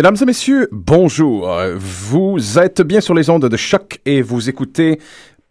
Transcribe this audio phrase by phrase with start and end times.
[0.00, 1.54] Mesdames et messieurs, bonjour.
[1.76, 4.98] Vous êtes bien sur les ondes de choc et vous écoutez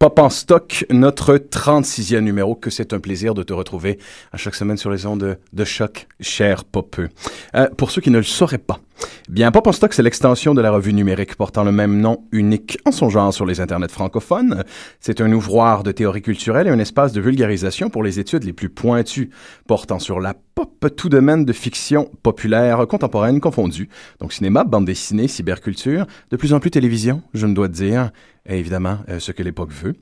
[0.00, 3.98] Pop en stock, notre 36e numéro, que c'est un plaisir de te retrouver
[4.32, 7.10] à chaque semaine sur les ondes de choc, cher popeux.
[7.54, 8.80] Euh, pour ceux qui ne le sauraient pas,
[9.28, 12.78] Bien, Pop en stock, c'est l'extension de la revue numérique portant le même nom unique
[12.84, 14.64] en son genre sur les internets francophones.
[14.98, 18.52] C'est un ouvroir de théorie culturelle et un espace de vulgarisation pour les études les
[18.52, 19.30] plus pointues,
[19.68, 23.88] portant sur la pop, tout domaine de fiction populaire, contemporaine confondue.
[24.18, 28.39] Donc cinéma, bande dessinée, cyberculture, de plus en plus télévision, je me dois dire, et
[28.58, 29.94] évidemment euh, ce que l'époque veut.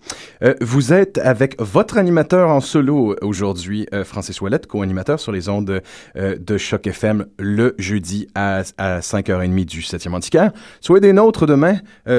[0.42, 5.48] Euh, vous êtes avec votre animateur en solo aujourd'hui, euh, Francis Ouellette, co-animateur sur les
[5.48, 5.82] ondes
[6.16, 10.52] de Choc FM le jeudi à, à 5h30 du 7e antiquaire.
[10.80, 11.76] Soyez des nôtres demain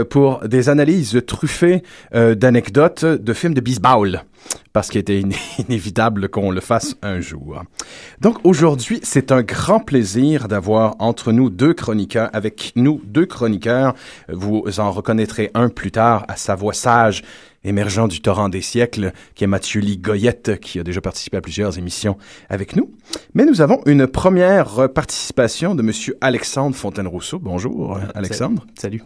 [0.09, 4.23] pour des analyses truffées d'anecdotes de films de baseball
[4.79, 5.19] parce qu'il était
[5.67, 7.63] inévitable qu'on le fasse un jour.
[8.22, 13.94] Donc aujourd'hui, c'est un grand plaisir d'avoir entre nous deux chroniqueurs, avec nous deux chroniqueurs.
[14.29, 17.23] Vous en reconnaîtrez un plus tard à sa voix sage
[17.66, 21.41] émergent du torrent des siècles, qui est Mathieu Lee Goyette, qui a déjà participé à
[21.41, 22.18] plusieurs émissions
[22.50, 22.89] avec nous.
[23.34, 27.38] Mais nous avons une première participation de Monsieur Alexandre Fontaine-Rousseau.
[27.38, 28.66] Bonjour, Alexandre.
[28.79, 29.03] Salut.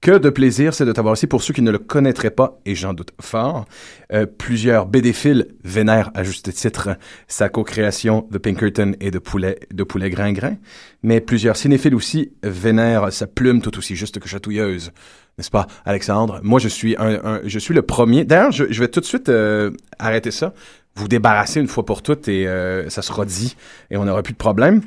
[0.00, 1.26] Que de plaisir, c'est de t'avoir ici.
[1.26, 3.66] Pour ceux qui ne le connaîtraient pas, et j'en doute fort,
[4.12, 6.90] euh, plusieurs BD-philes vénèrent à juste titre
[7.26, 10.56] sa co-création de Pinkerton et de Poulet, de Poulet Grain-Grain,
[11.02, 14.92] mais plusieurs cinéphiles aussi vénèrent sa plume tout aussi juste que chatouilleuse.
[15.36, 16.40] N'est-ce pas, Alexandre?
[16.42, 18.24] Moi, je suis un, je suis le premier.
[18.24, 20.52] D'ailleurs, je, vais tout de suite euh, arrêter ça,
[20.96, 23.56] vous débarrasser une fois pour toutes et euh, ça sera dit
[23.90, 24.82] et on n'aura plus de problème.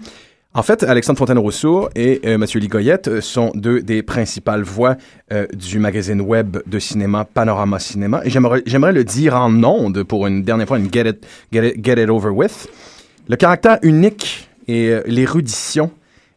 [0.53, 4.97] En fait, Alexandre Fontaine-Rousseau et euh, Mathieu Ligoyette euh, sont deux des principales voix
[5.31, 8.21] euh, du magazine web de cinéma Panorama Cinéma.
[8.25, 11.85] Et j'aimerais le dire en ondes pour une dernière fois, une get it, get it,
[11.85, 12.67] get it over with.
[13.29, 15.89] Le caractère unique et l'érudition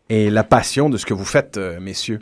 [0.08, 2.20] et la passion de ce que vous faites, messieurs,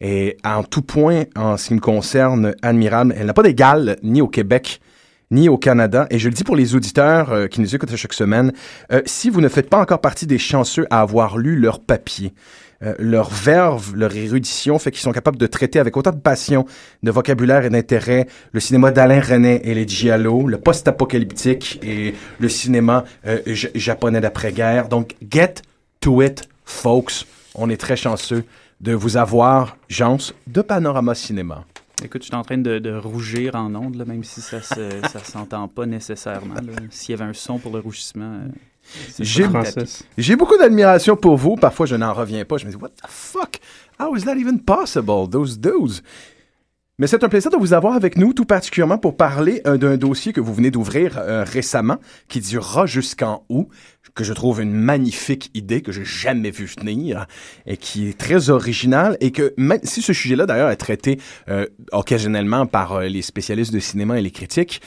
[0.00, 3.14] est en tout point, en ce qui me concerne, admirable.
[3.18, 4.80] Elle n'a pas d'égal ni au Québec
[5.32, 6.06] ni au Canada.
[6.10, 8.52] Et je le dis pour les auditeurs euh, qui nous écoutent chaque semaine,
[8.92, 12.32] euh, si vous ne faites pas encore partie des chanceux à avoir lu leur papier,
[12.82, 16.66] euh, leur verve, leur érudition fait qu'ils sont capables de traiter avec autant de passion,
[17.02, 22.48] de vocabulaire et d'intérêt le cinéma d'Alain René et les Giallo, le post-apocalyptique et le
[22.48, 23.04] cinéma
[23.74, 24.88] japonais d'après-guerre.
[24.88, 25.54] Donc, get
[26.00, 27.26] to it, folks.
[27.54, 28.44] On est très chanceux
[28.80, 31.64] de vous avoir, Jans, de Panorama Cinéma.
[32.04, 35.86] Écoute, je suis en train de, rougir en ondes, même si ça ne s'entend pas
[35.86, 36.54] nécessairement.
[36.90, 38.34] S'il y avait un son pour le rougissement.
[38.34, 38.48] Euh,
[40.18, 41.54] j'ai beaucoup d'admiration pour vous.
[41.54, 42.56] Parfois, je n'en reviens pas.
[42.56, 43.58] Je me dis, what the fuck?
[44.00, 45.28] How is that even possible?
[45.28, 46.02] Those dudes?
[47.02, 49.96] Mais c'est un plaisir de vous avoir avec nous, tout particulièrement pour parler euh, d'un
[49.96, 51.96] dossier que vous venez d'ouvrir euh, récemment,
[52.28, 53.66] qui durera jusqu'en août,
[54.14, 57.26] que je trouve une magnifique idée que j'ai jamais vu venir
[57.66, 61.18] et qui est très originale et que même si ce sujet-là d'ailleurs est traité
[61.48, 64.80] euh, occasionnellement par les spécialistes de cinéma et les critiques,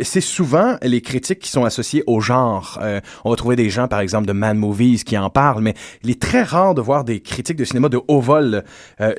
[0.00, 2.80] c'est souvent les critiques qui sont associées au genre.
[3.24, 6.10] on va trouver des gens par exemple de Man Movies qui en parlent, mais il
[6.10, 8.64] est très rare de voir des critiques de cinéma de haut vol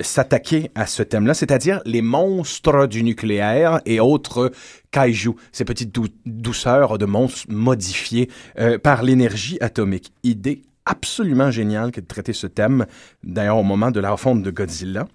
[0.00, 2.02] s'attaquer à ce thème-là, c'est-à-dire les
[2.40, 4.50] monstres du nucléaire et autres
[4.92, 5.94] kaiju, ces petites
[6.24, 10.10] douceurs de monstres modifiés euh, par l'énergie atomique.
[10.22, 12.86] Idée absolument géniale de traiter ce thème,
[13.22, 15.06] d'ailleurs au moment de la refonte de Godzilla.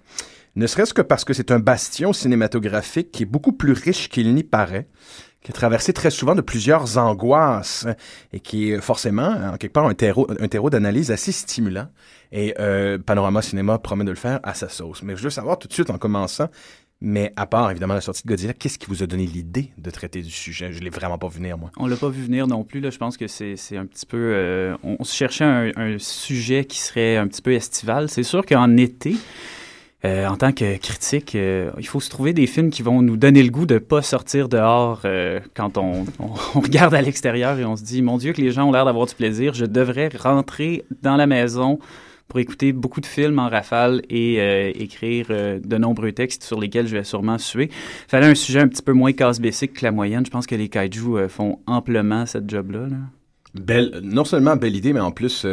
[0.54, 4.32] Ne serait-ce que parce que c'est un bastion cinématographique qui est beaucoup plus riche qu'il
[4.32, 4.86] n'y paraît,
[5.42, 7.86] qui est traversé très souvent de plusieurs angoisses
[8.32, 11.88] et qui est forcément, en quelque part, un terreau, un terreau d'analyse assez stimulant.
[12.32, 15.02] Et euh, Panorama Cinéma promet de le faire à sa sauce.
[15.02, 16.48] Mais je veux savoir tout de suite, en commençant,
[17.02, 19.90] mais à part, évidemment, la sortie de Godzilla, qu'est-ce qui vous a donné l'idée de
[19.90, 20.72] traiter du sujet?
[20.72, 21.70] Je ne l'ai vraiment pas vu venir, moi.
[21.76, 22.80] On l'a pas vu venir non plus.
[22.80, 22.88] Là.
[22.88, 24.32] Je pense que c'est un petit peu...
[24.34, 28.08] Euh, on, cherchait un, sujet qui serait un petit peu estival.
[28.08, 29.14] C'est sûr qu'en été...
[30.06, 33.18] euh, en tant que critique, euh, il faut se trouver des films qui vont nous
[33.18, 35.02] donner le goût de pas sortir dehors
[35.54, 38.52] quand on, on, on, regarde à l'extérieur et on se dit, mon Dieu, que les
[38.52, 39.52] gens ont l'air d'avoir du plaisir.
[39.52, 41.78] Je devrais rentrer dans la maison
[42.28, 46.60] pour écouter beaucoup de films en rafale et euh, écrire euh, de nombreux textes sur
[46.60, 47.70] lesquels je vais sûrement suer.
[48.08, 50.26] Fallait un sujet un petit peu moins casse-basique que la moyenne.
[50.26, 52.88] Je pense que les kaiju euh, font amplement cette job-là.
[52.88, 52.96] Là.
[53.54, 55.46] Belle, non seulement belle idée, mais en plus,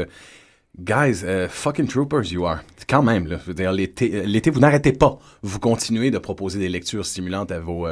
[0.77, 2.59] guys, fucking troopers you are.
[2.89, 5.19] Quand même, là, je veux dire, l'été, vous n'arrêtez pas.
[5.41, 7.87] Vous continuez de proposer des lectures stimulantes à vos,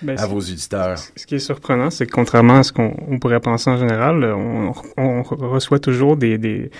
[0.00, 0.96] ben, à vos auditeurs.
[1.14, 4.72] Ce qui est surprenant, c'est que contrairement à ce qu'on pourrait penser en général, on,
[4.96, 6.70] on reçoit toujours des, des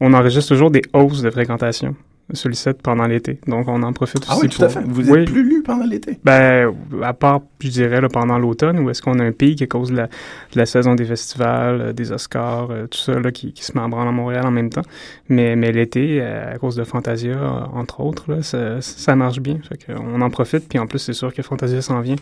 [0.00, 1.94] on enregistre toujours des hausses de fréquentation
[2.34, 3.38] sur le site pendant l'été.
[3.46, 4.30] Donc, on en profite aussi.
[4.30, 4.80] Ah oui, tout à fait.
[4.84, 6.18] Vous êtes plus lu pendant l'été?
[6.24, 9.66] Ben, à part, je dirais, là, pendant l'automne, où est-ce qu'on a un pic à
[9.66, 13.32] cause de la, de la saison des festivals, euh, des Oscars, euh, tout ça, là,
[13.32, 14.82] qui, qui se met en branle à Montréal en même temps.
[15.28, 17.38] Mais, mais l'été, euh, à cause de Fantasia,
[17.72, 19.58] entre autres, là, ça, ça marche bien.
[19.66, 22.16] Fait on en profite, puis en plus, c'est sûr que Fantasia s'en vient.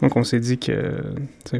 [0.00, 1.02] Donc, on s'est dit que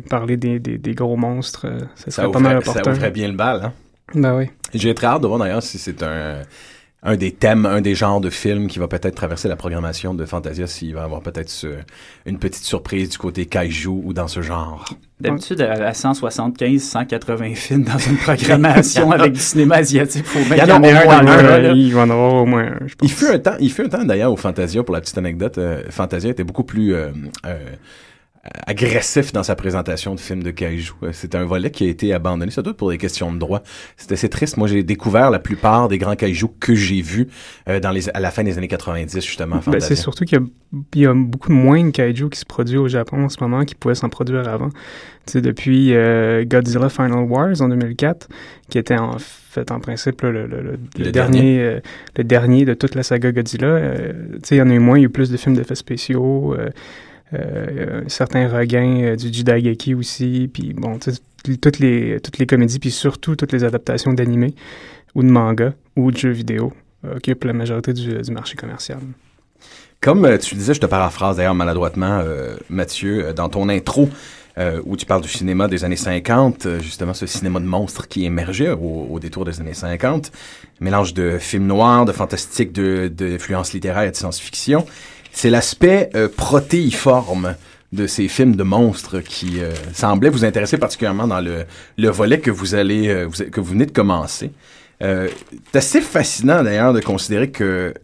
[0.09, 1.67] parler des, des, des, gros monstres,
[1.97, 2.85] ça serait pas mal important.
[2.85, 3.73] Ça ouvrait bien le bal, hein?
[4.15, 4.47] Ben oui.
[4.75, 6.43] J'ai très hâte de voir d'ailleurs si c'est un,
[7.03, 10.25] un des thèmes, un des genres de films qui va peut-être traverser la programmation de
[10.25, 11.53] Fantasia, s'il va avoir peut-être
[12.27, 14.85] une petite surprise du côté kaiju ou dans ce genre.
[15.21, 20.63] D'habitude, à 175, 180 films dans une programmation avec du cinéma asiatique, faut il y
[20.63, 23.09] en, a un dans Il va en avoir au moins un, je pense.
[23.09, 25.59] Il fut un temps, il fut un temps d'ailleurs au Fantasia, pour la petite anecdote,
[25.59, 27.11] euh, Fantasia était beaucoup plus euh,
[27.47, 27.59] euh,
[28.67, 30.93] agressif dans sa présentation de film de kaiju.
[31.03, 33.63] Euh, c'est un volet qui a été abandonné, doit pour des questions de droit.
[33.97, 34.57] C'est assez triste.
[34.57, 37.29] Moi, j'ai découvert la plupart des grands kaiju que j'ai vus
[37.69, 39.61] euh, dans les, à la fin des années 90, justement.
[39.67, 40.39] Ben, c'est surtout qu'il
[40.95, 43.65] y, y, a beaucoup moins de kaiju qui se produit au Japon en ce moment
[43.65, 44.71] qui pouvaient s'en produire avant.
[45.27, 48.29] sais, depuis euh, Godzilla Final Wars en 2004,
[48.71, 51.81] qui était en fait en principe le, le, le, le, dernier, euh,
[52.17, 53.67] le dernier de toute la saga Godzilla.
[53.67, 54.13] Euh,
[54.51, 56.55] il y en a eu moins, il y a eu plus de films d'effets spéciaux.
[57.35, 60.99] Euh, certains regains euh, du Jidageki aussi, puis bon,
[61.61, 64.55] toutes les, toutes les comédies, puis surtout toutes les adaptations d'animés
[65.15, 66.73] ou de manga ou de jeux vidéo
[67.05, 68.99] euh, occupent la majorité du, marché commercial.
[70.01, 72.23] Comme tu disais, je te paraphrase d'ailleurs maladroitement,
[72.71, 74.09] Mathieu, dans ton intro,
[74.59, 78.25] euh, où tu parles du cinéma des années 50, justement ce cinéma de monstres qui
[78.25, 80.33] émergeait au, détour des années 50,
[80.81, 84.85] mélange de films noirs, de fantastique, de, d'influence littéraire et de science-fiction
[85.39, 87.55] c'est l'aspect euh, protéiforme
[87.93, 91.65] de ces films de monstres qui euh, semblait vous intéresser particulièrement dans le,
[91.97, 94.51] le volet que vous allez euh, que vous venez de commencer.
[95.01, 97.95] c'est assez fascinant d'ailleurs de considérer que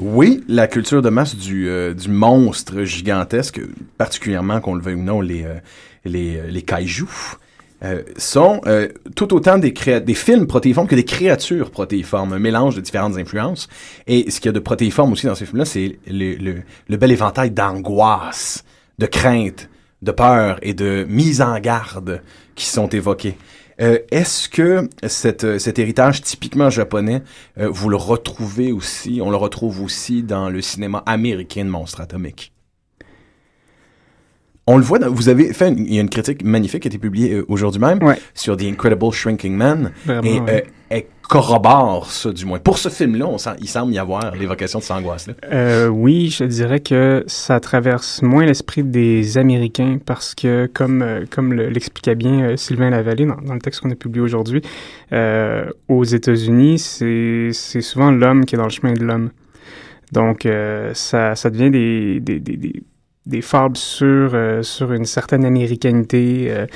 [0.00, 1.70] oui, la culture de masse du,
[2.08, 3.60] monstre gigantesque,
[3.96, 5.46] particulièrement qu'on le veuille ou non les
[6.04, 6.62] les, les
[7.84, 12.76] euh, sont euh, tout autant des, des films protéiformes que des créatures protéiformes, un mélange
[12.76, 13.68] de différentes influences.
[14.06, 16.96] Et ce qu'il y a de protéiforme aussi dans ces films-là, c'est le, le, le,
[16.96, 18.64] bel éventail d'angoisse,
[18.98, 19.68] de crainte,
[20.02, 22.22] de peur et de mise en garde
[22.54, 23.36] qui sont évoqués.
[23.80, 27.22] Euh, Est-ce que cette, cet héritage typiquement japonais,
[27.58, 32.00] euh, vous le retrouvez aussi, on le retrouve aussi dans le cinéma américain de monstres
[32.00, 32.52] atomiques?
[34.70, 36.98] On le voit, vous avez fait, il y a une critique magnifique qui a été
[36.98, 38.00] publiée euh, aujourd'hui même
[38.34, 39.92] sur The Incredible Shrinking Man.
[40.22, 40.60] et euh,
[40.90, 42.58] elle corrobore ça, du moins.
[42.58, 43.28] Pour ce film-là,
[43.62, 45.32] il semble y avoir l'évocation de cette angoisse-là.
[45.50, 51.54] Euh, oui, je dirais que ça traverse moins l'esprit des Américains parce que, comme, comme
[51.54, 54.60] l'expliquait bien Sylvain Lavallée dans, dans, le texte qu'on a publié aujourd'hui,
[55.88, 59.30] aux États-Unis, c'est souvent l'homme qui est dans le chemin de l'homme.
[60.12, 60.46] Donc,
[60.92, 62.82] ça, ça devient des, des, des des
[63.42, 66.66] fables sur, euh, sur une certaine américanité euh,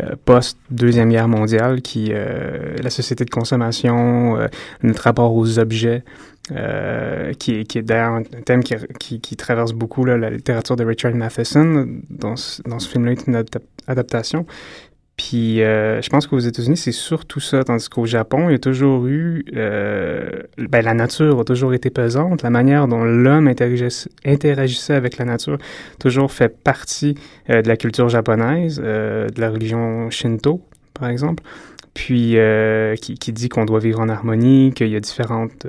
[0.00, 4.36] euh, post-Deuxième Guerre mondiale, qui la société de consommation,
[4.82, 6.02] notre rapport aux objets,
[6.48, 6.54] qui
[7.54, 11.86] est, qui est d'ailleurs un thème qui, qui, traverse beaucoup la littérature de Richard Matheson.
[12.10, 12.34] Dans,
[12.66, 13.44] dans ce film-là, une
[13.86, 14.46] adaptation.
[15.16, 18.58] Puis euh, je pense qu'aux États-Unis, c'est surtout ça, tandis qu'au Japon, il y a
[18.58, 19.44] toujours eu...
[19.54, 22.42] Euh, ben, la nature a toujours été pesante.
[22.42, 25.58] La manière dont l'homme interagissait, avec la nature
[26.00, 27.14] toujours fait partie
[27.48, 30.60] euh, de la culture japonaise, de la religion Shinto,
[30.94, 31.44] par exemple.
[31.94, 32.36] Puis
[33.00, 35.64] qui, qui, dit qu'on doit vivre en harmonie, qu'il y a différentes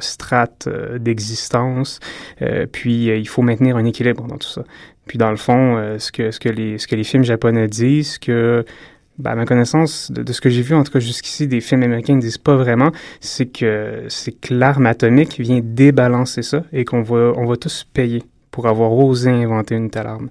[0.00, 2.00] strates d'existence,
[2.70, 4.62] puis il faut maintenir un équilibre dans tout ça.
[5.10, 8.16] Puis dans le fond, ce, que, ce, que les, ce que les films japonais disent,
[8.16, 8.64] que
[9.18, 11.82] ben, à ma connaissance, de, ce que j'ai vu, en tout cas jusqu'ici, des films
[11.82, 17.04] américains ne disent pas vraiment, c'est que c'est l'arme atomique vient débalancer ça et qu'on
[17.10, 20.30] on va tous payer pour avoir osé inventer une telle arme.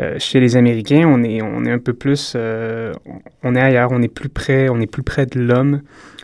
[0.00, 2.92] Euh, chez les Américains, on est, on est un peu plus, euh,
[3.42, 5.82] on est ailleurs, on est plus près, on est plus près de l'homme,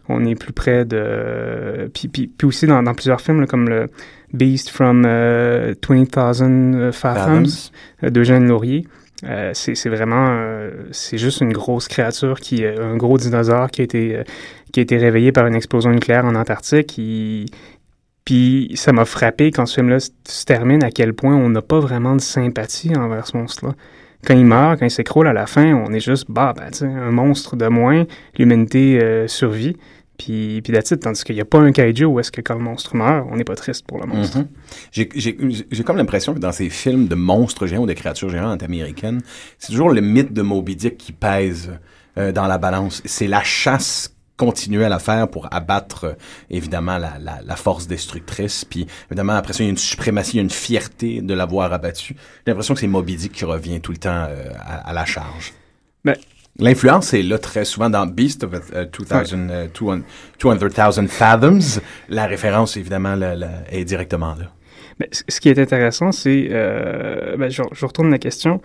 [0.08, 3.68] on est plus près de, puis, puis, puis aussi dans, dans plusieurs films là, comme
[3.68, 3.86] le
[4.32, 7.70] Beast from uh, 20,000 Fathoms
[8.02, 8.86] d'Eugène Laurier.
[9.24, 13.84] Euh, c'est vraiment, euh, c'est juste une grosse créature qui, un gros dinosaure qui a
[13.84, 14.22] été,
[14.72, 16.98] qui a été réveillé par une explosion nucléaire en Antarctique.
[18.24, 21.80] Puis ça m'a frappé quand ce film-là se termine à quel point on n'a pas
[21.80, 23.74] vraiment de sympathie envers ce monstre-là.
[24.26, 27.10] Quand il meurt, quand il s'écroule à la fin, on est juste, bah, ben, un
[27.10, 28.04] monstre de moins,
[28.38, 29.76] l'humanité euh, survit.
[30.18, 32.60] Puis, puis that's Tandis qu'il n'y a pas un kaiju où est-ce que quand le
[32.60, 34.40] monstre meurt, on n'est pas triste pour le monstre.
[34.92, 35.64] Mm-hmm.
[35.70, 39.22] J'ai comme l'impression que dans ces films de monstres géants ou de créatures géantes américaines,
[39.58, 41.72] c'est toujours le mythe de Moby Dick qui pèse
[42.18, 43.00] euh, dans la balance.
[43.06, 46.12] C'est la chasse continuelle à faire pour abattre euh,
[46.48, 48.64] évidemment la, la, la, force destructrice.
[48.64, 51.34] Puis évidemment, après ça, il y a une suprématie, il y a une fierté de
[51.34, 52.14] l'avoir abattu.
[52.14, 55.04] J'ai l'impression que c'est Moby Dick qui revient tout le temps euh, à, à, la
[55.04, 55.52] charge.
[56.04, 56.16] Mais
[56.58, 60.02] L'influence est là très souvent dans Beast of uh, 2000, uh,
[60.38, 61.80] 200,000 Fathoms.
[62.08, 64.46] La référence, évidemment, la, la, est directement là.
[64.98, 68.60] Mais ce qui est intéressant, c'est, euh, ben, je, je, retourne la question,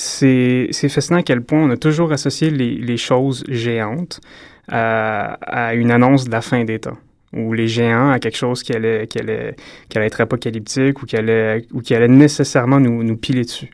[0.00, 4.20] c'est fascinant à quel point on a toujours associé les, les choses géantes
[4.68, 6.98] à, à, une annonce de la fin des temps
[7.32, 9.54] ou les géants à quelque chose qui allait, qui allait,
[9.88, 13.70] qui allait être apocalyptique ou qui allait, ou qui allait nécessairement nous, nous piler dessus.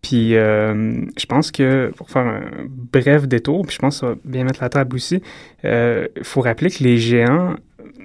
[0.00, 4.12] Puis euh, je pense que pour faire un bref détour, puis je pense que ça
[4.12, 5.22] va bien mettre la table aussi, il
[5.66, 7.56] euh, faut rappeler que les géants,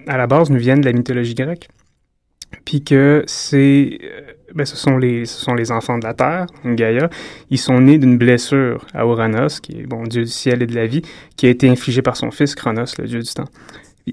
[0.08, 1.70] à la base, nous viennent de la mythologie grecque.
[2.66, 4.00] Puis que c'est,
[4.56, 7.10] ben, ce, sont les, ce sont les enfants de la terre, Gaïa.
[7.50, 10.76] Ils sont nés d'une blessure à Ouranos, qui est bon dieu du ciel et de
[10.76, 11.02] la vie,
[11.36, 13.50] qui a été infligée par son fils Chronos, le dieu du temps.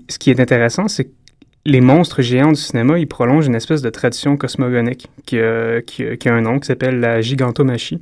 [0.09, 1.11] Ce qui est intéressant, c'est que
[1.66, 6.16] les monstres géants du cinéma, ils prolongent une espèce de tradition cosmogonique qui a, qui
[6.16, 8.00] qui a un nom qui s'appelle la gigantomachie.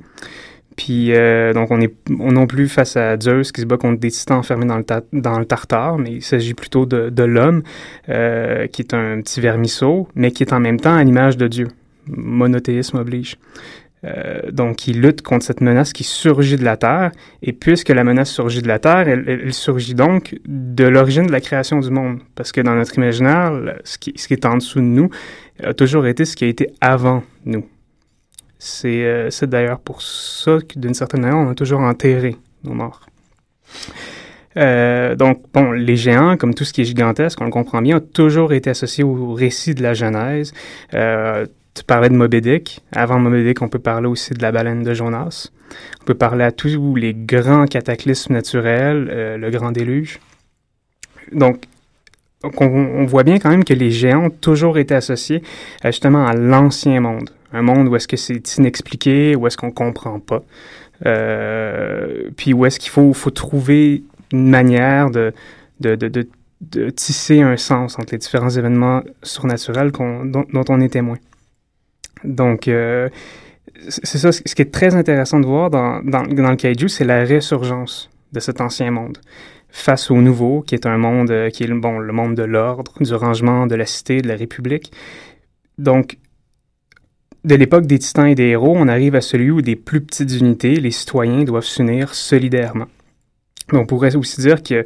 [0.79, 3.99] Puis, euh, donc, on est on non plus face à Zeus qui se bat contre
[3.99, 7.63] des titans enfermés dans le, dans le tartare, mais il s'agit plutôt de, de l'homme,
[8.07, 11.49] euh, qui est un petit vermisseau, mais qui est en même temps à l'image de
[11.49, 11.67] Dieu.
[12.09, 13.37] Monothéisme oblige.
[14.05, 17.11] Euh, donc, il lutte contre cette menace qui surgit de la Terre.
[17.41, 21.41] Et puisque la menace surgit de la Terre, elle, surgit donc de l'origine de la
[21.41, 22.19] création du monde.
[22.35, 23.51] Parce que dans notre imaginaire,
[23.83, 25.09] ce qui, ce qui, est en dessous de nous
[25.61, 27.65] a toujours été ce qui a été avant nous.
[28.57, 33.05] C'est euh, d'ailleurs pour ça que, d'une certaine manière, on a toujours enterré nos morts.
[34.57, 37.97] Euh, donc, bon, les géants, comme tout ce qui est gigantesque, on le comprend bien,
[37.97, 40.53] ont toujours été associés au récit de la Genèse.
[41.73, 42.63] Tu parlais de Moby.
[42.95, 45.49] Avant Moby on peut parler aussi de la baleine de Jonas.
[46.01, 50.19] On peut parler à tous les grands cataclysmes naturels, euh, le grand déluge.
[51.31, 51.63] Donc,
[52.43, 55.43] on, voit bien quand même que les géants ont toujours été associés
[55.85, 57.29] euh, justement à l'ancien monde.
[57.51, 60.43] Un monde où est-ce que c'est inexpliqué, où est-ce qu'on comprend pas.
[61.05, 65.33] Euh, puis où est-ce qu'il faut, trouver une manière de,
[66.95, 71.17] tisser un sens entre les différents événements surnaturels dont on est témoin.
[72.23, 73.09] Donc, euh,
[73.87, 77.05] c'est ça, ce qui est très intéressant de voir dans, dans, dans le kaiju, c'est
[77.05, 79.17] la résurgence de cet ancien monde
[79.69, 82.93] face au nouveau, qui est un monde euh, qui est bon, le monde de l'ordre,
[82.99, 84.91] du rangement, de la cité, de la République.
[85.77, 86.17] Donc,
[87.45, 90.33] de l'époque des titans et des héros, on arrive à celui où des plus petites
[90.39, 92.87] unités, les citoyens, doivent s'unir solidairement.
[93.71, 94.83] Mais on pourrait aussi dire que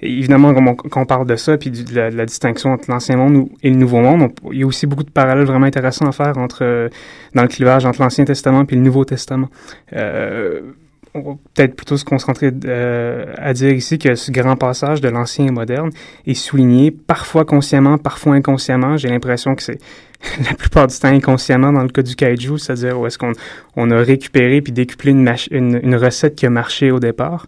[0.00, 0.54] évidemment,
[0.90, 4.00] quand on, parle de ça, puis de la, distinction entre l'Ancien Monde et le Nouveau
[4.00, 6.88] Monde, on, il y a aussi beaucoup de parallèles vraiment intéressants à faire entre, euh,
[7.34, 9.48] dans le clivage entre l'Ancien Testament et le Nouveau Testament.
[9.94, 10.60] Euh,
[11.16, 15.08] on va peut-être plutôt se concentrer euh, à dire ici que ce grand passage de
[15.08, 15.90] l'ancien et moderne
[16.26, 18.96] est souligné parfois consciemment, parfois inconsciemment.
[18.96, 19.78] J'ai l'impression que c'est
[20.44, 23.32] la plupart du temps inconsciemment dans le cas du kaiju, c'est-à-dire où est-ce qu'on
[23.76, 27.46] on a récupéré puis décuplé une, recette qui a marché au départ.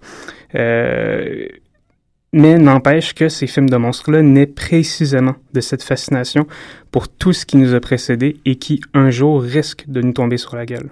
[2.33, 6.47] Mais n'empêche que ces films de monstres-là naissent précisément de cette fascination
[6.91, 10.37] pour tout ce qui nous a précédé et qui, un jour, risque de nous tomber
[10.37, 10.91] sur la gueule.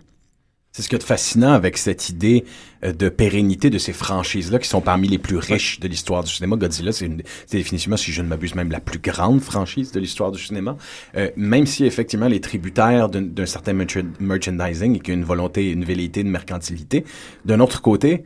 [0.72, 2.44] C'est ce qui est fascinant avec cette idée
[2.82, 6.56] de pérennité de ces franchises-là qui sont parmi les plus riches de l'histoire du cinéma.
[6.56, 7.10] Godzilla, c'est
[7.50, 10.76] définitivement, si je ne m'abuse, même la plus grande franchise de l'histoire du cinéma.
[11.16, 13.72] Euh, même si effectivement les tributaires d'un certain
[14.20, 17.04] merchandising et qu'il y a une volonté, une velléité, une mercantilité.
[17.44, 18.24] D'un autre côté,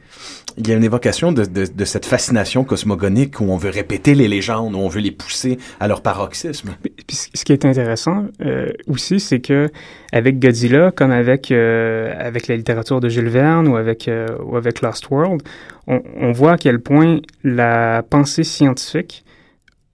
[0.56, 4.14] il y a une évocation de, de, de, cette fascination cosmogonique où on veut répéter
[4.14, 6.70] les légendes, où on veut les pousser à leur paroxysme.
[7.06, 9.70] Puis, ce qui est intéressant euh, aussi, c'est que
[10.12, 14.26] avec Godzilla, comme avec euh, avec la littérature de Jules Verne ou avec euh,
[14.56, 15.42] avec Lost World,
[15.86, 19.24] on, voit à quel point la pensée scientifique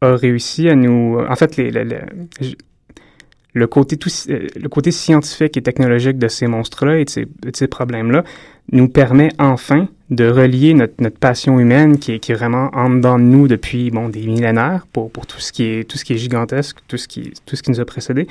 [0.00, 1.18] a réussi à nous...
[1.28, 2.00] En fait, euh,
[3.54, 3.66] le
[4.68, 7.10] côté scientifique et technologique de ces monstres-là et de
[7.54, 8.22] ces, problèmes-là
[8.72, 13.48] nous permet enfin de relier notre, passion humaine qui est, vraiment en dedans de nous
[13.48, 16.98] depuis bon, des millénaires pour, tout, ce qui est, tout ce qui est gigantesque, tout
[16.98, 18.26] ce qui, tout ce qui nous a précédé,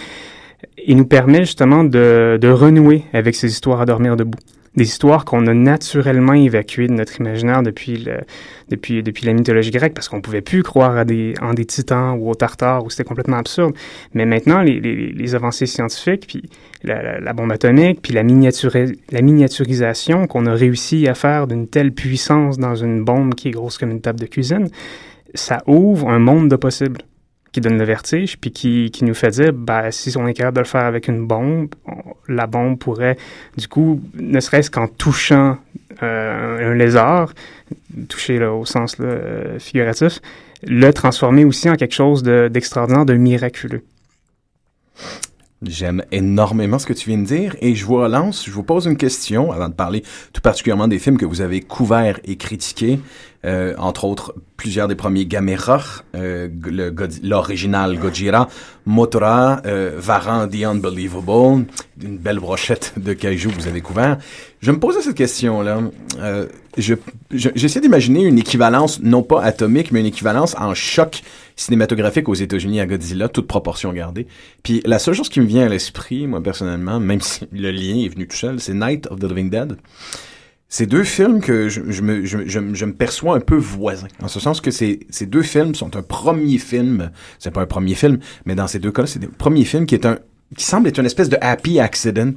[0.78, 4.40] et nous permet justement de, de renouer avec ces histoires à dormir debout
[4.76, 8.08] des histoires qu'on a naturellement évacuées de notre imaginaire depuis,
[8.70, 10.98] depuis, depuis la mythologie grecque, parce qu'on pouvait plus croire
[11.42, 13.74] en des titans ou aux tartares, où c'était complètement absurde.
[14.14, 16.50] Mais maintenant, les, les, avancées scientifiques, puis
[16.84, 22.58] la, bombe atomique, puis la, la miniaturisation qu'on a réussi à faire d'une telle puissance
[22.58, 24.70] dans une bombe qui est grosse comme une table de cuisine,
[25.34, 27.02] ça ouvre un monde de possibles
[27.56, 30.58] qui donne le vertige, puis qui, qui nous fait dire, ben, si on est capable
[30.58, 31.70] de le faire avec une bombe,
[32.28, 33.16] la bombe pourrait,
[33.58, 35.58] du coup, ne serait-ce qu'en touchant
[36.04, 37.34] euh, un lézard,
[38.10, 40.20] toucher au sens euh, figuratif,
[40.68, 43.84] le transformer aussi en quelque chose d'extraordinaire, de, de miraculeux.
[45.64, 48.88] J'aime énormément ce que tu viens de dire et je vous relance, je vous pose
[48.88, 53.00] une question avant de parler tout particulièrement des films que vous avez couverts et critiqués,
[53.46, 55.82] euh, entre autres plusieurs des premiers Gamera,
[56.14, 56.50] euh,
[57.24, 58.50] l'original Gojira,
[58.86, 61.66] Motora, euh, Varan The Unbelievable,
[62.04, 64.18] une belle brochette de kaiju que vous avez couvert.
[64.60, 65.80] Je me posais cette question-là.
[66.78, 66.96] Euh,
[67.32, 71.22] je, j'essaie d'imaginer une équivalence, non pas atomique, mais une équivalence en choc
[71.56, 74.28] cinématographique aux États-Unis à Godzilla, toute proportion gardée.
[74.64, 78.04] Puis la seule chose qui me vient à l'esprit, moi personnellement, même si le lien
[78.04, 79.78] est venu tout seul, c'est Night of the Living Dead.
[80.68, 84.08] C'est deux films que je, je, me, je, je, me perçois un peu voisins.
[84.22, 87.12] En ce sens que ces, ces deux films sont un premier film.
[87.40, 89.96] C'est pas un premier film, mais dans ces deux cas-là, c'est un premier film qui
[89.96, 90.18] est un,
[90.58, 92.34] qui semble être une espèce de happy accident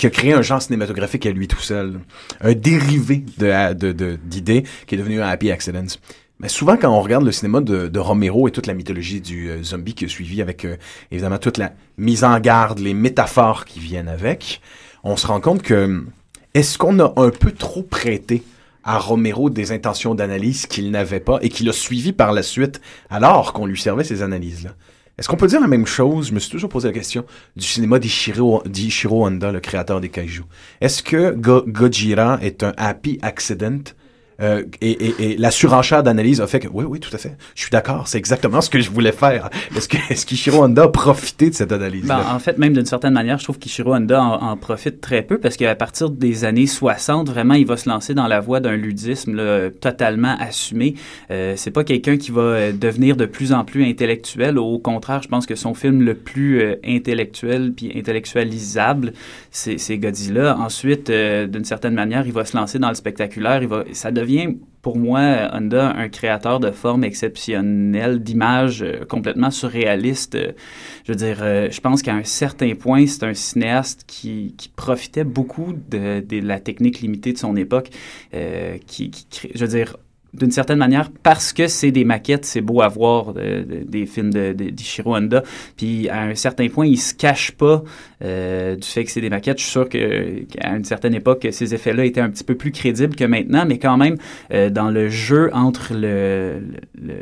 [0.00, 2.00] qui a créé un genre cinématographique à lui tout seul.
[2.40, 5.84] Un dérivé de, d'idées qui est devenu un happy accident.
[6.38, 9.50] Mais souvent, quand on regarde le cinéma de, de Romero et toute la mythologie du
[9.50, 10.78] euh, zombie qui a suivi avec, euh,
[11.10, 14.62] évidemment, toute la mise en garde, les métaphores qui viennent avec,
[15.04, 16.02] on se rend compte que
[16.54, 18.42] est-ce qu'on a un peu trop prêté
[18.82, 22.80] à Romero des intentions d'analyse qu'il n'avait pas et qu'il a suivi par la suite
[23.10, 24.70] alors qu'on lui servait ces analyses-là?
[25.20, 27.66] Est-ce qu'on peut dire la même chose, je me suis toujours posé la question, du
[27.66, 28.62] cinéma d'Ishiro
[29.26, 30.44] Honda, le créateur des kaiju?
[30.80, 33.82] Est-ce que Go Gojira est un happy accident?
[34.40, 37.36] Euh, et, la surenchère d'analyse a fait que oui, oui, tout à fait.
[37.54, 39.50] Je suis d'accord, c'est exactement ce que je voulais faire.
[39.76, 42.86] Est-ce que est-ce qu'Ichiro Honda a profité de cette analyse ben, En fait, même d'une
[42.86, 46.66] certaine manière, je trouve qu'Ichiro Honda en, profite très peu parce qu'à partir des années
[46.66, 50.94] 60, vraiment, il va se lancer dans la voie d'un ludisme totalement assumé.
[51.30, 54.58] Euh, c'est pas quelqu'un qui va euh, devenir de plus en plus intellectuel.
[54.58, 59.12] Au contraire, je pense que son film le plus euh, intellectuel puis intellectualisable,
[59.50, 60.56] c'est Godzilla.
[60.58, 63.60] Ensuite, d'une certaine manière, il va se lancer dans le spectaculaire.
[63.92, 64.10] Ça
[64.82, 70.36] pour moi, Honda, un créateur de formes exceptionnelles, d'images euh, complètement surréalistes.
[70.36, 70.52] Euh,
[71.04, 75.24] je veux dire, euh, je pense qu'à un certain point, c'est un cinéaste qui, profitait
[75.24, 77.90] beaucoup de, la technique limitée de son époque,
[78.86, 79.10] qui,
[79.54, 79.96] je veux dire,
[80.32, 84.06] d'une certaine manière, parce que c'est des maquettes, c'est beau à voir de, de, des
[84.06, 85.42] films d'Ichiro de, de, Honda.
[85.76, 87.82] Puis à un certain point, il se cache pas
[88.22, 89.58] euh, du fait que c'est des maquettes.
[89.58, 93.16] Je suis sûr qu'à une certaine époque, ces effets-là étaient un petit peu plus crédibles
[93.16, 94.16] que maintenant, mais quand même,
[94.52, 96.60] euh, dans le jeu entre le,
[97.00, 97.14] le,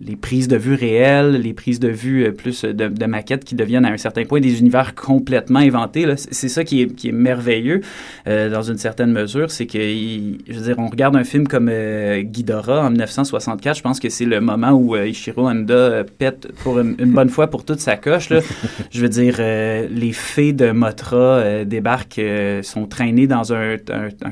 [0.00, 3.54] les prises de vue réelles, les prises de vue euh, plus de, de, maquettes qui
[3.54, 7.12] deviennent à un certain point des univers complètement inventés, c'est ça qui est, qui est
[7.12, 7.80] merveilleux
[8.26, 11.70] dans une certaine mesure, c'est que, je veux dire, on regarde un film comme
[12.22, 16.94] Ghidorah en 1964, je pense que c'est le moment où Ichiro Honda pète pour une,
[16.98, 18.30] une, bonne fois pour toute sa coche.
[18.30, 18.40] Là.
[18.90, 23.76] je veux dire, les de Motra euh, débarquent, euh, sont traînées dans un,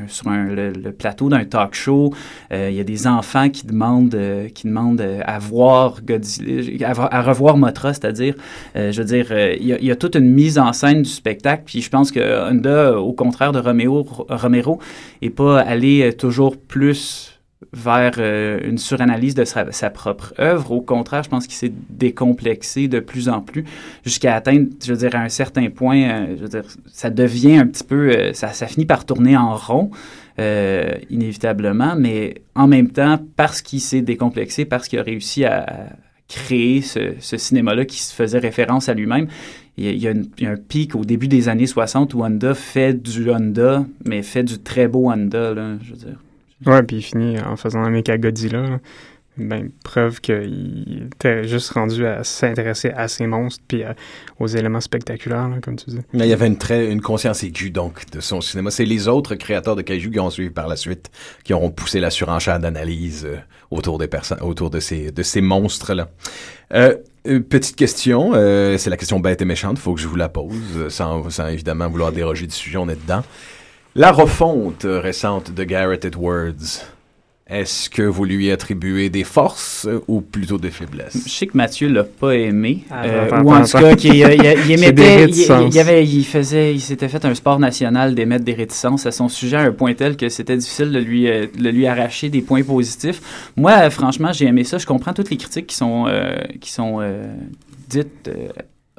[0.07, 2.13] sur un, le, plateau d'un talk show.
[2.51, 4.19] Il y a des enfants qui demandent,
[4.55, 8.35] qui demandent à voir Godzilla, à, revoir Motra, c'est-à-dire,
[8.75, 11.11] je veux dire, il y, a, il y, a, toute une mise en scène du
[11.11, 11.63] spectacle.
[11.67, 14.81] Puis je pense que Honda, au contraire de Romero, Romero,
[15.23, 17.38] est pas allé toujours plus
[17.73, 20.73] vers euh, une suranalyse de sa, propre œuvre.
[20.73, 23.65] Au contraire, je pense qu'il s'est décomplexé de plus en plus
[24.05, 27.57] jusqu'à atteindre, je veux dire, à un certain point, euh, je veux dire, ça devient
[27.57, 29.91] un petit peu, euh, ça, finit par tourner en rond.
[31.11, 35.89] Inévitablement, mais en même temps, parce qu'il s'est décomplexé, parce qu'il a réussi à,
[36.29, 39.27] créer ce, cinéma-là qui se faisait référence à lui-même,
[39.77, 42.55] il y, a, il y, a un pic au début des années 60 où Honda
[42.55, 46.19] fait du Honda, mais fait du très beau Honda, là, je veux dire.
[46.67, 48.81] Ouais, puis il finit en faisant un mec à Godzilla.
[49.37, 53.95] Ben, preuve qu'il était juste rendu à s'intéresser à ces monstres puis à,
[54.41, 56.01] aux éléments spectaculaires, comme tu dis.
[56.13, 58.73] Mais il y avait une, très, une conscience aiguë, donc, de son cinéma.
[58.73, 61.13] C'est les autres créateurs de kaiju qui ont suivi par la suite,
[61.45, 63.37] qui auront poussé la surenchère d'analyse euh,
[63.71, 64.09] autour des
[64.41, 66.09] autour de ces, de ces monstres-là.
[66.75, 66.97] Euh,
[67.29, 70.29] Euh, petite question, euh, c'est la question bête et méchante, faut que je vous la
[70.29, 73.23] pose, euh, sans, sans évidemment vouloir déroger du sujet, on est dedans.
[73.95, 76.53] La refonte récente de Garrett Edwards,
[77.49, 81.27] est-ce que vous lui attribuez des forces ou plutôt des Je faiblesses?
[81.27, 84.19] sais que Mathieu l'a pas aimé, Ah, euh, attends, ou en tout cas qu'il il,
[84.21, 85.75] il J'ai émettait, des il, réticences.
[85.75, 89.11] il y avait, il faisait, il s'était fait un sport national d'émettre des réticences à
[89.11, 92.29] son sujet à un point tel que c'était difficile de lui, euh, de lui arracher
[92.29, 93.51] des points positifs.
[93.57, 94.77] Moi, euh, franchement, j'ai aimé ça.
[94.79, 97.25] Je comprends toutes les critiques qui sont, euh, qui sont euh,
[97.89, 98.49] dites euh,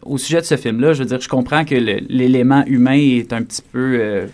[0.02, 0.94] au sujet de ce film-là.
[0.94, 4.26] Je veux dire, je comprends que le- l'élément humain est un petit peu euh,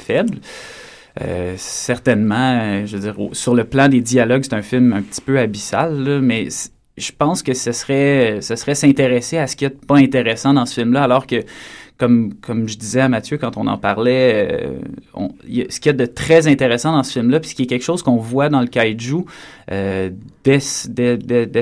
[0.00, 0.38] faible.
[1.20, 5.20] Euh, certainement, je veux dire, sur le plan des dialogues, c'est un film un petit
[5.20, 6.48] peu abyssal, mais
[6.96, 10.74] je pense que ce serait, ce s'intéresser à ce a de pas intéressant dans ce
[10.74, 11.36] film-là, alors que,
[11.98, 12.34] comme,
[12.68, 14.78] je disais à Mathieu quand on en parlait, euh,
[15.14, 15.32] on-
[15.68, 17.84] ce qu'il y a de très intéressant dans ce film-là, puis ce qui est quelque
[17.84, 19.24] chose qu'on voit dans le kaiju
[19.72, 20.10] euh,
[20.42, 20.58] dès,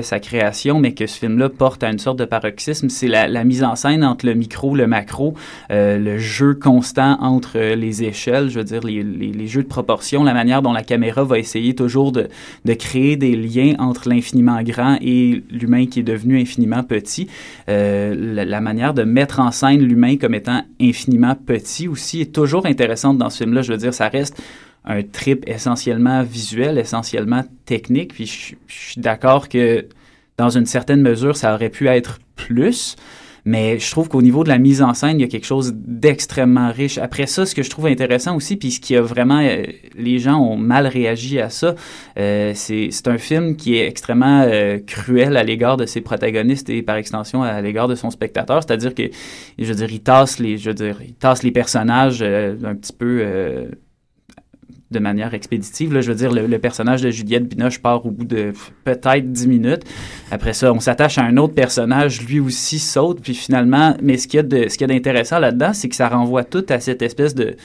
[0.01, 3.63] sa création, mais que ce film-là porte à une sorte de paroxysme, c'est la, mise
[3.63, 5.35] en scène entre le micro, le macro,
[5.71, 10.33] euh, le jeu constant entre les échelles, je veux dire, les, jeux de proportion, la
[10.33, 12.29] manière dont la caméra va essayer toujours de,
[12.73, 17.27] créer des liens entre l'infiniment grand et l'humain qui est devenu infiniment petit.
[17.67, 22.65] Euh, la, manière de mettre en scène l'humain comme étant infiniment petit aussi est toujours
[22.65, 23.61] intéressante dans ce film-là.
[23.79, 24.41] Dire, ça reste
[24.85, 28.13] un trip essentiellement visuel, essentiellement technique.
[28.13, 29.87] Puis je, je suis d'accord que
[30.37, 32.95] dans une certaine mesure, ça aurait pu être plus.
[33.45, 35.73] Mais je trouve qu'au niveau de la mise en scène, il y a quelque chose
[35.75, 36.97] d'extrêmement riche.
[36.97, 39.39] Après ça, ce que je trouve intéressant aussi, puis ce qui a vraiment...
[39.39, 39.63] euh,
[39.95, 41.75] les gens ont mal réagi à ça,
[42.17, 46.81] euh, c'est un film qui est extrêmement euh, cruel à l'égard de ses protagonistes et
[46.81, 48.63] par extension à l'égard de son spectateur.
[48.63, 49.03] C'est-à-dire que,
[49.57, 52.75] je veux dire, il tasse les, je veux dire, il tasse les personnages euh, un
[52.75, 53.23] petit peu...
[54.91, 55.93] de manière expéditive.
[55.93, 59.47] Là, je veux dire, le, personnage de Juliette Binoche part au bout de peut-être 10
[59.47, 59.83] minutes.
[60.31, 64.27] Après ça, on s'attache à un autre personnage, lui aussi saute, puis finalement, mais ce
[64.27, 67.55] qu'il y a d'intéressant là-dedans, c'est que ça renvoie tout à cette espèce de,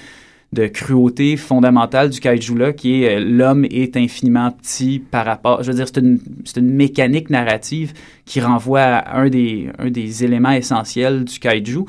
[0.53, 5.63] de cruauté fondamentale du kaiju-là, qui est euh, l'homme est infiniment petit par rapport...
[5.63, 6.21] Je veux dire, c'est une,
[6.57, 7.95] une mécanique narrative
[8.27, 11.85] qui renvoie à un des, un des éléments essentiels du kaiju,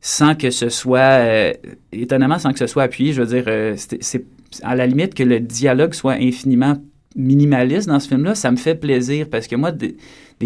[0.00, 0.98] sans que ce soit...
[0.98, 1.52] euh,
[1.92, 3.12] étonnamment, sans que ce soit appuyé.
[3.12, 4.24] Je veux dire, euh, c'est
[4.62, 6.76] à la limite que le dialogue soit infiniment
[7.16, 9.96] minimaliste dans ce film-là, ça me fait plaisir parce que moi, des,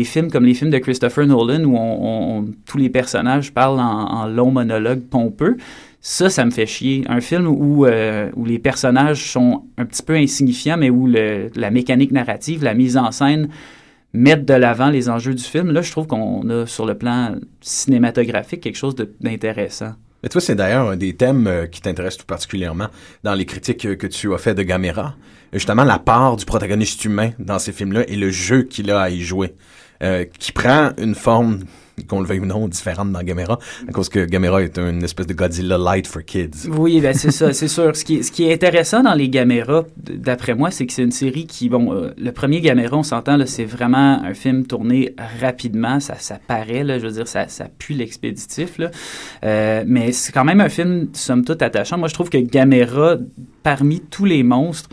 [0.04, 4.50] films comme les films de Christopher Nolan où on, tous les personnages parlent en, long
[4.50, 5.56] monologue pompeux,
[6.00, 7.04] ça, ça me fait chier.
[7.08, 11.50] Un film où, euh, où les personnages sont un petit peu insignifiants, mais où le-
[11.54, 13.48] la mécanique narrative, la mise en scène
[14.12, 17.36] mettent de l'avant les enjeux du film, là, je trouve qu'on a sur le plan
[17.60, 19.92] cinématographique quelque chose d'intéressant.
[20.22, 22.88] Mais toi, c'est d'ailleurs un des thèmes euh, qui t'intéresse tout particulièrement
[23.24, 25.16] dans les critiques euh, que tu as fait de Gamera.
[25.52, 29.10] Justement, la part du protagoniste humain dans ces films-là et le jeu qu'il a à
[29.10, 29.54] y jouer,
[30.02, 31.60] euh, qui prend une forme,
[32.08, 35.26] qu'on le veuille ou non, différente dans Gamera, à cause que Gamera est une espèce
[35.26, 36.68] de Godzilla light for kids.
[36.68, 37.94] Oui, ben c'est ça, c'est sûr.
[37.94, 41.68] Ce qui, est, intéressant dans les Gamera, d'après moi, c'est que c'est une série qui,
[41.68, 46.84] bon, euh, le premier Gamera, on s'entend, c'est vraiment un film tourné rapidement, ça, paraît,
[46.98, 47.46] je veux dire, ça,
[47.78, 48.80] pue l'expéditif.
[49.44, 51.98] Euh, mais c'est quand même un film, somme toute, attachant.
[51.98, 53.18] Moi, je trouve que Gamera,
[53.62, 54.88] parmi tous les monstres,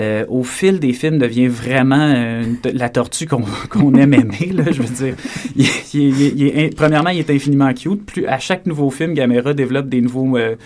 [0.00, 3.26] euh, au fil des films, devient vraiment euh, la tortue
[3.70, 4.50] qu'on aime aimer.
[4.52, 8.06] Là, je veux dire, premièrement, il est infiniment cute.
[8.06, 10.56] Plus à chaque nouveau film, Gamera développe des nouveaux euh,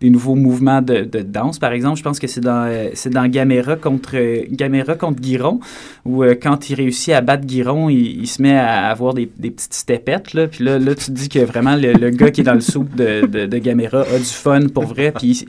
[0.00, 1.58] des nouveaux mouvements de, danse.
[1.58, 4.16] Par exemple, je pense que c'est dans c'est dans Gamera contre
[4.50, 5.60] Gamera contre Guiron
[6.04, 10.34] où quand il réussit à battre Guiron, il, se met à avoir des, petites stepettes
[10.34, 10.48] là.
[10.48, 12.94] Puis là, là, tu te dis que vraiment le, gars qui est dans le soupe
[12.96, 15.12] de, de, de Gamera a du fun pour vrai.
[15.12, 15.46] Puis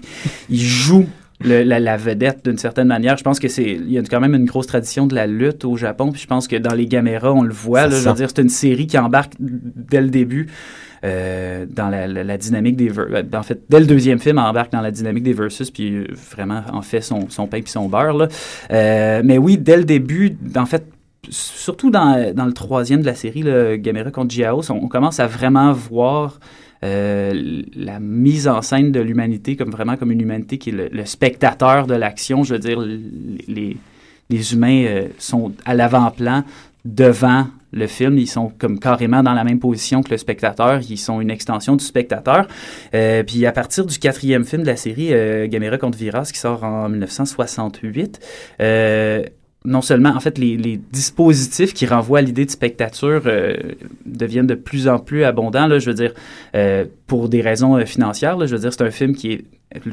[0.50, 1.08] il joue
[1.44, 3.18] le- la, la vedette d'une certaine manière.
[3.18, 5.66] Je pense que c'est il y a quand même une grosse tradition de la lutte
[5.66, 6.12] au Japon.
[6.12, 7.88] Puis je pense que dans les Gamera, on le voit.
[7.88, 10.48] Là, je veux dire, c'est une série qui embarque dès le début.
[11.04, 14.46] euh, dans la, la- la dynamique des euh, en fait dès le deuxième film elle
[14.46, 17.70] embarque dans la dynamique des versus puis euh, vraiment en fait son, son pain puis
[17.70, 18.28] son beurre là.
[18.72, 20.88] Euh, mais oui dès le début en fait
[21.30, 25.20] surtout dans, dans le troisième de la série le Gamera contre Jiaos on, on commence
[25.20, 26.40] à vraiment voir
[26.86, 31.06] euh, la mise en scène de l'humanité comme vraiment comme une humanité qui est le,
[31.06, 33.78] spectateur de l'action je veux dire les,
[34.30, 36.44] les humains euh, sont à l'avant-plan
[36.86, 38.18] devant le film.
[38.18, 40.80] Ils sont comme carrément dans la même position que le spectateur.
[40.90, 42.48] Ils sont une extension du spectateur.
[42.94, 46.40] Euh, puis à partir du quatrième film de la série, euh, Gamera contre Viras, qui
[46.40, 48.20] sort en 1968,
[48.62, 49.24] euh,
[49.66, 53.56] non seulement, en fait, les, dispositifs qui renvoient à l'idée de spectature euh,
[54.06, 55.68] deviennent de plus en plus abondants.
[55.68, 56.14] Là, je veux dire,
[56.56, 59.46] euh, pour des raisons euh, financières, là, je veux dire, c'est un film qui est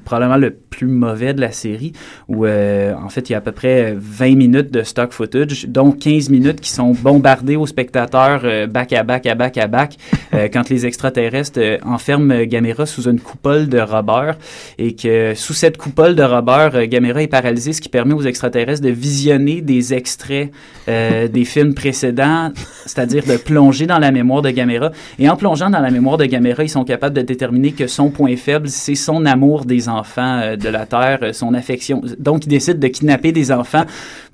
[0.04, 1.92] probablement le plus mauvais de la série,
[2.28, 5.66] où euh, en fait il y a à peu près 20 minutes de stock footage,
[5.68, 9.66] dont 15 minutes qui sont bombardées aux spectateurs euh, back à back à back à
[9.66, 9.96] back,
[10.34, 14.32] euh, quand les extraterrestres enferment Gamera sous une coupole de rubber
[14.78, 18.82] et que sous cette coupole de rubber, Gamera est paralysé, ce qui permet aux extraterrestres
[18.82, 20.50] de visionner des extraits
[20.86, 22.50] des films précédents,
[22.86, 24.90] c'est-à-dire de plonger dans la mémoire de Gamera.
[25.18, 28.10] Et en plongeant dans la mémoire de Gamera, ils sont capables de déterminer que son
[28.10, 32.02] point faible, c'est son amour des enfants euh, de la Terre, euh, son affection.
[32.18, 33.85] Donc, il décide de kidnapper des enfants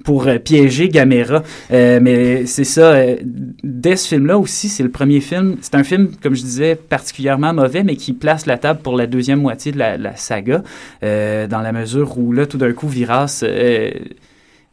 [0.05, 1.43] pour euh, piéger Gamera.
[1.71, 2.95] mais c'est ça,
[3.63, 5.57] dès ce film-là aussi, c'est le premier film.
[5.61, 9.07] C'est un film, comme je disais, particulièrement mauvais, mais qui place la table pour la
[9.07, 10.63] deuxième moitié de la, saga,
[11.03, 13.45] dans la mesure où là, tout d'un coup, Viras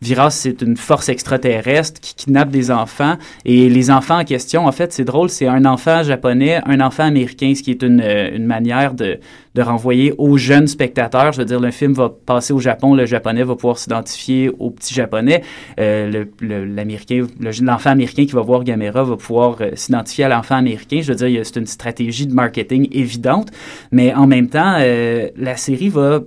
[0.02, 3.16] Viras, c'est une force extraterrestre qui kidnappe des enfants.
[3.46, 7.04] Et les enfants en question, en fait, c'est drôle, c'est un enfant japonais, un enfant
[7.04, 9.20] américain, ce qui est une, euh, une manière de,
[9.56, 11.32] de, renvoyer aux jeunes spectateurs.
[11.32, 14.70] Je veux dire, le film va passer au Japon, le japonais va pouvoir s'identifier au
[14.70, 15.44] petit japonais.
[15.80, 17.26] Euh, l'américain,
[17.62, 21.00] l'enfant américain qui va voir Gamera va pouvoir euh, s'identifier à l'enfant américain.
[21.02, 23.50] Je veux dire, c'est une stratégie de marketing évidente.
[23.92, 26.20] Mais en même temps, la série va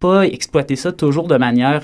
[0.00, 1.82] pas exploiter ça toujours de manière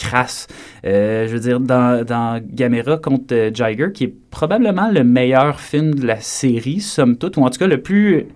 [0.00, 0.48] crasse.
[0.84, 5.94] Euh, je veux dire, dans, Gamera contre euh, Jiger, qui est probablement le meilleur film
[5.94, 8.26] de la série, somme toute, ou en tout cas le plus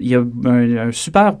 [0.00, 1.36] il y a un, super,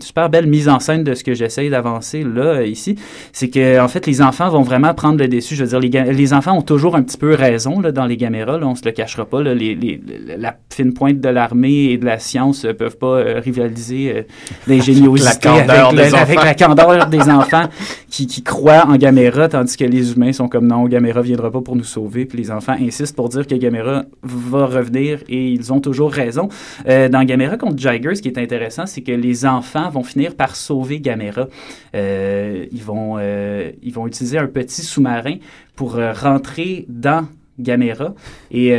[0.00, 2.96] super belle mise en scène de ce que j'essaye d'avancer là, ici.
[3.32, 5.54] C'est que, en fait, les enfants vont vraiment prendre le dessus.
[5.54, 8.16] Je veux dire, les, les enfants ont toujours un petit peu raison là, dans les
[8.16, 8.58] caméras.
[8.58, 9.42] Là, on se le cachera pas.
[9.42, 10.00] Là, les, les,
[10.36, 14.22] la fine pointe de l'armée et de la science ne peuvent pas euh, rivaliser euh,
[14.66, 17.64] l'ingéniosité avec, avec, la candeur des enfants
[18.10, 21.60] qui, qui croient en Gamera, tandis que les humains sont comme non, Gamera viendra pas
[21.60, 22.26] pour nous sauver.
[22.26, 26.48] Puis les enfants insistent pour dire que Gamera va revenir et ils ont toujours raison.
[26.88, 31.00] Euh, dans Gamera ce qui est intéressant, c'est que les enfants vont finir par sauver
[31.00, 31.48] Gamera.
[31.94, 35.36] Euh, ils, vont, euh, ils vont utiliser un petit sous-marin
[35.74, 38.14] pour euh, rentrer dans Gamera
[38.50, 38.74] et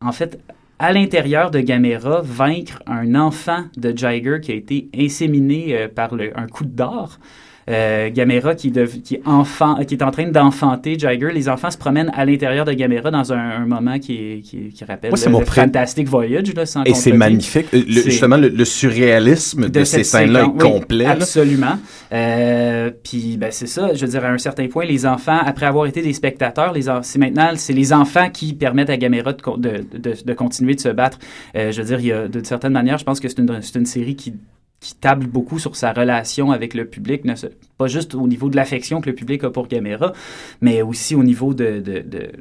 [0.00, 0.38] en fait
[0.78, 6.46] à l'intérieur de Gamera, vaincre un enfant de Jagger qui a été inséminé par un
[6.46, 7.18] coup d'or.
[7.68, 8.72] Euh, Gamera qui,
[9.04, 11.30] qui, enfant, qui est en train d'enfanter Jagger.
[11.32, 15.10] Les enfants se promènent à l'intérieur de Gamera dans un, moment qui, qui, qui rappelle
[15.10, 16.54] le, Fantastic Voyage.
[16.54, 17.66] Là, Et c'est magnifique.
[17.72, 21.06] justement, le, surréalisme de, ces scènes-là est complet.
[21.06, 21.78] absolument.
[22.12, 25.66] Euh, puis ben, c'est ça, je veux dire, à un certain point, les enfants, après
[25.66, 29.84] avoir été des spectateurs, les c'est maintenant, c'est les enfants qui permettent à Gamera de,
[29.92, 31.18] de, de, continuer de se battre.
[31.54, 33.60] Euh, je veux dire, il y a, de certaine manière, je pense que c'est une,
[33.74, 34.34] une série qui
[34.80, 37.22] qui table beaucoup sur sa relation avec le public,
[37.78, 40.12] pas juste au niveau de l'affection que le public a pour Gamera,
[40.60, 42.32] mais aussi au niveau de, de, de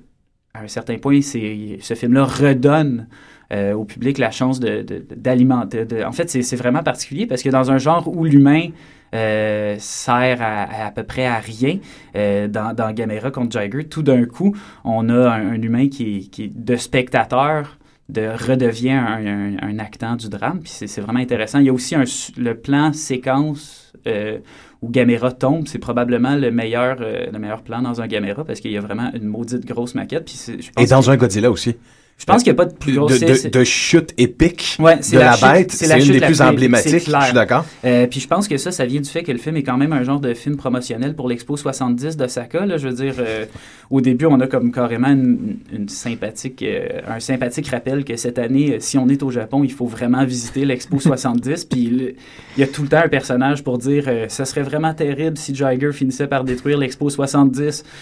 [0.54, 3.08] à un certain point, ce film-là redonne
[3.54, 5.86] euh, au public la chance d'alimenter.
[6.06, 8.69] en fait, c'est vraiment particulier parce que dans un genre où l'humain
[9.15, 11.80] euh, sert à, à, peu près à rien,
[12.15, 16.76] euh, dans, Gamera contre Jagger, tout d'un coup, on a un, humain qui qui de
[16.76, 17.77] spectateur
[18.10, 20.62] de redevient un, un, actant du drame.
[20.62, 21.60] Puis c'est vraiment intéressant.
[21.60, 22.06] Il y a aussi un,
[22.38, 24.39] le plan séquence euh,
[24.82, 25.67] où Gamera tombe.
[25.67, 28.82] C'est probablement le meilleur, euh, le meilleur plan dans un Gamera parce qu'il y a
[28.82, 30.26] vraiment une maudite grosse maquette.
[30.26, 31.76] Puis Et dans un Godzilla aussi.
[32.17, 33.19] Je pense qu'il n'y a pas de plus grosse...
[33.19, 37.63] De, de, chute épique de la, bête, c'est une des plus emblématiques, je suis d'accord.
[37.86, 39.77] Euh, puis je pense que ça, ça vient du fait que le film est quand
[39.77, 42.65] même un genre de film promotionnel pour l'Expo 70 d'Osaka.
[42.65, 43.45] Là, je veux dire, euh,
[43.91, 48.77] au début, on a comme carrément une, sympathique, euh, un sympathique rappel que cette année,
[48.80, 51.65] si on est au Japon, il faut vraiment visiter l'Expo 70.
[51.65, 52.15] Puis
[52.58, 55.53] il y a tout le temps un personnage pour dire ça serait vraiment terrible si
[55.53, 57.84] Jiger finissait par détruire l'Expo 70.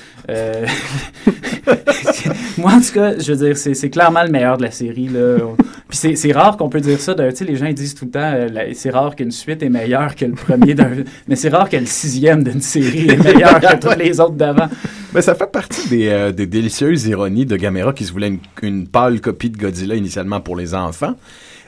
[2.57, 5.09] Moi, en tout cas, je veux dire, c'est clair le meilleur de la série.
[5.89, 7.13] C'est rare qu'on peut dire ça.
[7.15, 10.15] Tu sais, les gens disent tout le temps, euh, c'est rare qu'une suite est meilleure
[10.15, 10.75] que le premier.
[11.27, 14.67] Mais c'est rare que le sixième d'une série est meilleur que tous les autres d'avant.
[15.13, 18.87] Mais ça fait partie des, euh, délicieuses ironies de Gamera qui se voulait une, une
[18.87, 21.15] pâle copie de Godzilla initialement pour les enfants.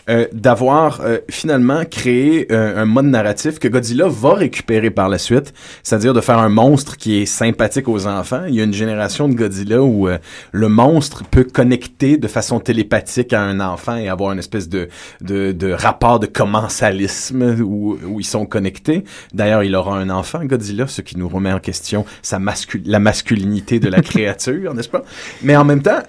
[0.09, 5.17] Euh, d'avoir euh, finalement créé euh, un mode narratif que Godzilla va récupérer par la
[5.17, 8.45] suite, c'est-à-dire de faire un monstre qui est sympathique aux enfants.
[8.47, 10.07] Il y a une génération de Godzilla où
[10.51, 14.87] le monstre peut connecter de façon télépathique à un enfant et avoir une espèce de,
[15.19, 19.03] de, de rapport de commensalisme où, où ils sont connectés.
[19.33, 22.99] D'ailleurs, il aura un enfant, Godzilla, ce qui nous remet en question sa mascul la
[22.99, 25.03] masculinité de la créature, n'est-ce pas?
[25.43, 25.99] Mais en même temps,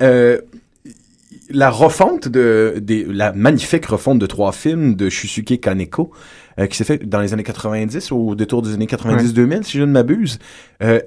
[1.51, 6.11] la refonte de, la magnifique refonte de trois films de Shusuke Kaneko,
[6.59, 9.85] euh, qui s'est fait dans les années 90, au détour des années 90-2000, si je
[9.85, 10.39] ne m'abuse,
[10.83, 11.01] euh,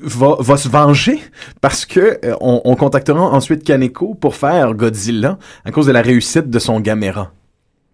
[0.00, 1.18] va, va se venger
[1.60, 6.02] parce que euh, on, on, contactera ensuite Kaneko pour faire Godzilla à cause de la
[6.02, 7.32] réussite de son Gamera.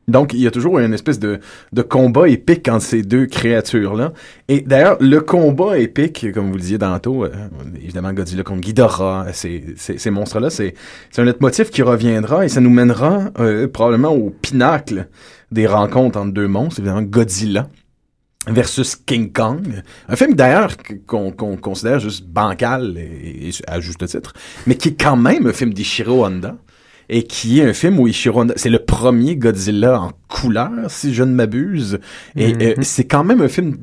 [0.09, 1.41] Donc, il y a toujours une espèce de,
[1.89, 4.13] combat épique entre ces deux créatures-là.
[4.49, 7.31] Et d'ailleurs, le combat épique, comme vous le disiez tantôt, euh,
[7.77, 10.75] évidemment Godzilla contre Ghidorah, ces, monstres-là, c'est
[11.17, 15.09] un motif qui reviendra et ça nous mènera euh, probablement au pinacle
[15.51, 17.69] des rencontres entre deux monstres, évidemment Godzilla
[18.47, 19.83] versus King Kong.
[20.09, 24.35] Un film d'ailleurs qu'on considère juste bancal et, et à juste titre,
[24.67, 26.57] mais qui est quand même un film d'Ishiro Honda
[27.09, 31.13] et qui est un film où Ishiro Honda, c'est le premier Godzilla en couleur, si
[31.15, 31.99] je ne m'abuse,
[32.37, 32.63] et Mhm.
[32.63, 33.77] euh, c'est quand même un film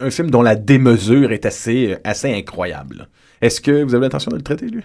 [0.00, 3.08] un film dont la démesure est assez assez incroyable.
[3.42, 4.82] Est-ce que vous avez l'intention de le traiter lui?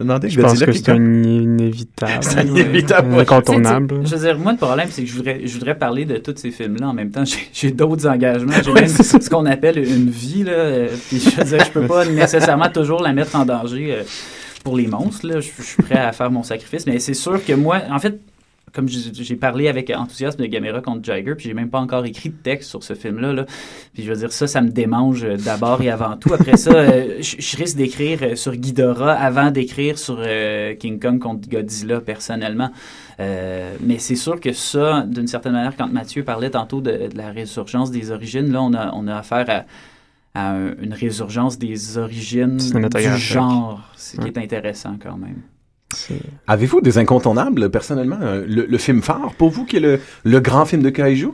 [0.00, 2.22] Demandez Je pense que c'est un inévitable.
[2.22, 3.14] C'est inévitable.
[3.18, 4.00] Incontournable.
[4.04, 6.34] Je veux dire, moi, le problème, c'est que je voudrais, je voudrais parler de tous
[6.36, 7.24] ces films-là en même temps.
[7.24, 8.52] J'ai- J'ai d'autres engagements.
[8.62, 10.42] J'ai Ouais, même ce qu'on appelle une vie.
[10.42, 13.94] Là, euh, puis je veux dire, je peux pas nécessairement toujours la mettre en danger
[13.94, 14.02] euh,
[14.66, 15.28] pour les monstres.
[15.28, 15.38] Là.
[15.38, 16.88] Je, suis prêt à faire mon sacrifice.
[16.88, 18.20] Mais c'est sûr que moi, en fait,
[18.72, 22.30] comme j'ai parlé avec enthousiasme de Gamera contre Jagger, puis j'ai même pas encore écrit
[22.30, 23.32] de texte sur ce film-là.
[23.32, 23.46] Là.
[23.94, 26.34] Puis je veux dire, ça, ça me démange euh, d'abord et avant tout.
[26.34, 30.20] Après ça, euh, je risque d'écrire euh, sur Ghidorah avant d'écrire sur
[30.80, 32.70] King Kong contre Godzilla personnellement.
[33.20, 37.30] Mais c'est sûr que ça, d'une certaine manière, quand Mathieu parlait tantôt de, de la
[37.30, 39.64] résurgence des origines, là, on a, on a affaire à,
[40.36, 44.28] à un- une résurgence des origines du genre, ce qui Ouais.
[44.34, 45.40] est intéressant quand même.
[46.46, 48.18] Avez-vous des incontournables, personnellement?
[48.20, 51.28] Euh, Le, le film phare, pour vous, qui est le, le grand film de Kaiju?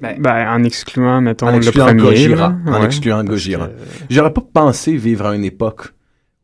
[0.00, 2.00] Ben, Ben, en excluant, mettons, En le premier.
[2.02, 2.54] Gojira.
[2.64, 3.66] là, En ouais, excluant Gojira.
[3.68, 3.72] que-
[4.10, 5.92] J'aurais pas pensé vivre à une époque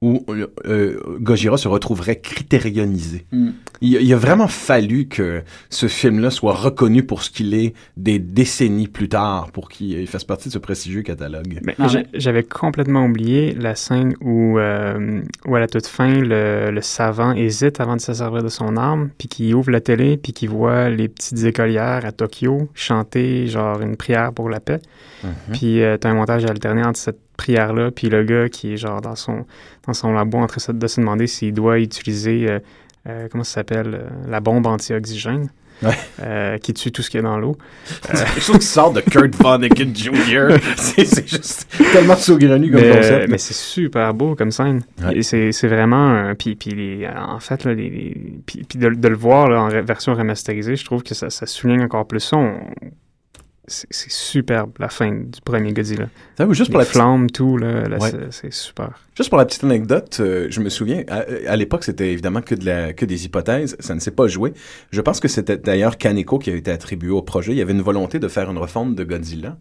[0.04, 3.24] où euh, euh, Gojira se retrouverait critérionisé.
[3.32, 3.50] hmm.
[3.80, 8.18] Il, il a vraiment fallu que ce film-là soit reconnu pour ce qu'il est des
[8.18, 11.58] décennies plus tard, pour qu'il il fasse partie de ce prestigieux catalogue.
[11.64, 16.70] Mais mais- J'avais complètement oublié la scène où, euh, où à la toute fin, le,
[16.70, 20.16] le savant hésite avant de se servir de son arme, puis qu'il ouvre la télé,
[20.16, 24.80] puis qu'il voit les petites écolières à Tokyo chanter genre une prière pour la paix.
[25.24, 25.30] Mhm.
[25.52, 29.00] Puis euh, t'as un montage alterné entre cette prière-là, puis le gars qui est genre
[29.00, 29.44] dans son,
[29.86, 32.58] dans son labo en train de se- de se demander s'il doit utiliser, euh,
[33.08, 35.48] euh, comment ça s'appelle, euh, la bombe anti-oxygène.
[35.82, 35.90] Ouais.
[36.22, 37.58] euh, qui tue tout ce qu'il y a dans l'eau.
[37.84, 40.56] C'est quelque chose qui sort de Kurt Vonnegut Jr.
[40.76, 43.28] c'est juste tellement saugrenu comme mais, concept.
[43.28, 44.82] mais c'est super beau comme scène.
[45.02, 45.20] Ouais.
[45.22, 46.14] C'est vraiment...
[46.14, 49.62] euh, puis, puis en fait, là, les, les- puis, puis de, de le voir là,
[49.62, 52.36] en version remasterisée, je trouve que ça, ça souligne encore plus ça.
[52.36, 52.54] On-
[53.66, 56.08] C'est superbe, la fin du premier Godzilla.
[56.36, 58.10] Ça, juste pour la petite flammes, tout, là, là, Ouais.
[58.30, 58.90] c'est- super.
[59.16, 62.54] Juste pour la petite anecdote, euh, je me souviens, à, à l'époque, c'était évidemment que,
[62.54, 64.52] de la, que des hypothèses, ça ne s'est pas joué.
[64.90, 67.52] Je pense que c'était d'ailleurs Kaneko qui a été attribué au projet.
[67.52, 69.56] Il y avait une volonté de faire une refonte de Godzilla,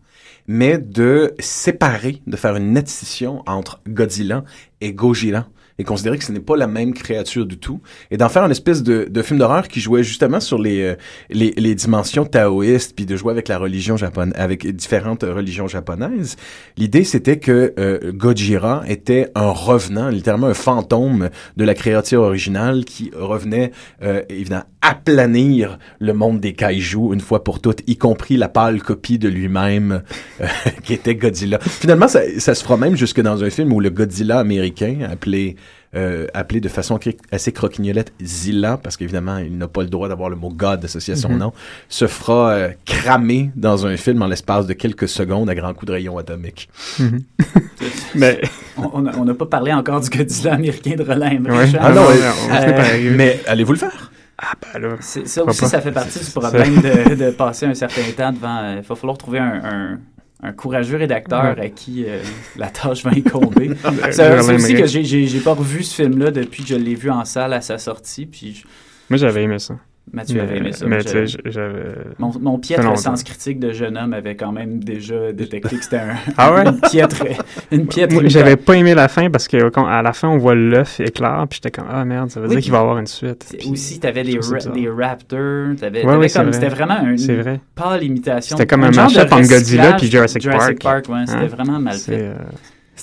[0.48, 4.44] mais de séparer, de faire une scission entre Godzilla
[4.82, 5.48] et Gojira,
[5.80, 7.82] et considérer que ce n'est pas la même créature du tout,
[8.12, 10.96] et d'en faire une espèce de, de film d'horreur qui jouait justement sur les, euh,
[11.30, 16.36] les, les dimensions taoïstes, puis de jouer avec la religion japonaise, avec différentes religions japonaises.
[16.78, 22.86] L'idée, c'était que euh, Gojira était un revenant, littéralement un fantôme de la créature originale
[22.86, 28.38] qui revenait, euh, évidemment, aplanir le monde des kaiju une fois pour toutes, y compris
[28.38, 30.04] la pâle copie de lui-même
[30.42, 30.48] euh,
[30.84, 31.60] qui était Godzilla.
[31.60, 35.56] Finalement, ça, ça se fera même jusque dans un film où le Godzilla américain, appelé
[35.96, 37.00] euh, appelé de façon
[37.32, 41.14] assez croquignolette Zilla, parce qu'évidemment, il n'a pas le droit d'avoir le mot God associé
[41.14, 41.38] à son Mhm.
[41.38, 41.54] nom,
[41.90, 45.88] se fera euh, cramer dans un film en l'espace de quelques secondes à grands coups
[45.88, 46.70] de rayon atomique.
[47.00, 47.20] Mhm.
[48.16, 48.42] Mais,
[48.78, 51.74] On- n'a pas parlé encore du Godzilla américain de Roland Emmerich.
[51.74, 51.80] ouais.
[51.80, 51.84] hein?
[51.84, 53.14] Ah non, euh, euh.
[53.16, 54.12] Mais allez-vous le faire?
[54.38, 54.96] Ah, ben là.
[55.00, 55.68] Ça aussi, pas?
[55.68, 58.72] ça fait partie du problème de, de passer un certain temps devant.
[58.78, 60.00] Il va falloir trouver un, un-
[60.44, 62.20] un courageux rédacteur à qui euh,
[62.58, 63.72] la tâche va incomber.
[64.12, 64.24] C'est
[64.56, 67.24] aussi que j'ai- j'ai j'ai pas revu ce film-là depuis que je l'ai vu en
[67.26, 68.26] salle à sa sortie.
[68.26, 68.68] Puis je-
[69.10, 69.76] Moi, j'avais aimé ça.
[70.12, 70.86] Mathieu avait aimé ça.
[70.86, 71.84] Mais j'avais- j'avais...
[72.20, 75.98] mon, mon piètre sens critique de jeune homme avait quand même déjà détecté que c'était
[75.98, 76.66] un, Ah ouais?
[76.68, 77.24] une piètre.
[77.72, 80.38] Une piètre Moi, J'avais pas aimé la fin parce que quand- à la fin, on
[80.38, 82.82] voit l'œuf éclair, puis j'étais comme, ah merde, ça veut Oui, dire qu'il va y
[82.82, 83.56] avoir une suite.
[83.58, 86.54] Puis Aussi, t'avais des, ra- des raptors, t'avais Ouais, t'avais ouais, c'est comme, vrai.
[86.54, 87.60] c'était vraiment un, C'est vrai.
[87.74, 88.58] pâle imitation.
[88.58, 91.06] C'était comme un de mashup entre Godzilla puis Jurassic Jurassic Park.
[91.06, 91.48] Park, ouais, c'était Hein?
[91.48, 92.22] vraiment mal C'est, fait.
[92.24, 92.34] euh,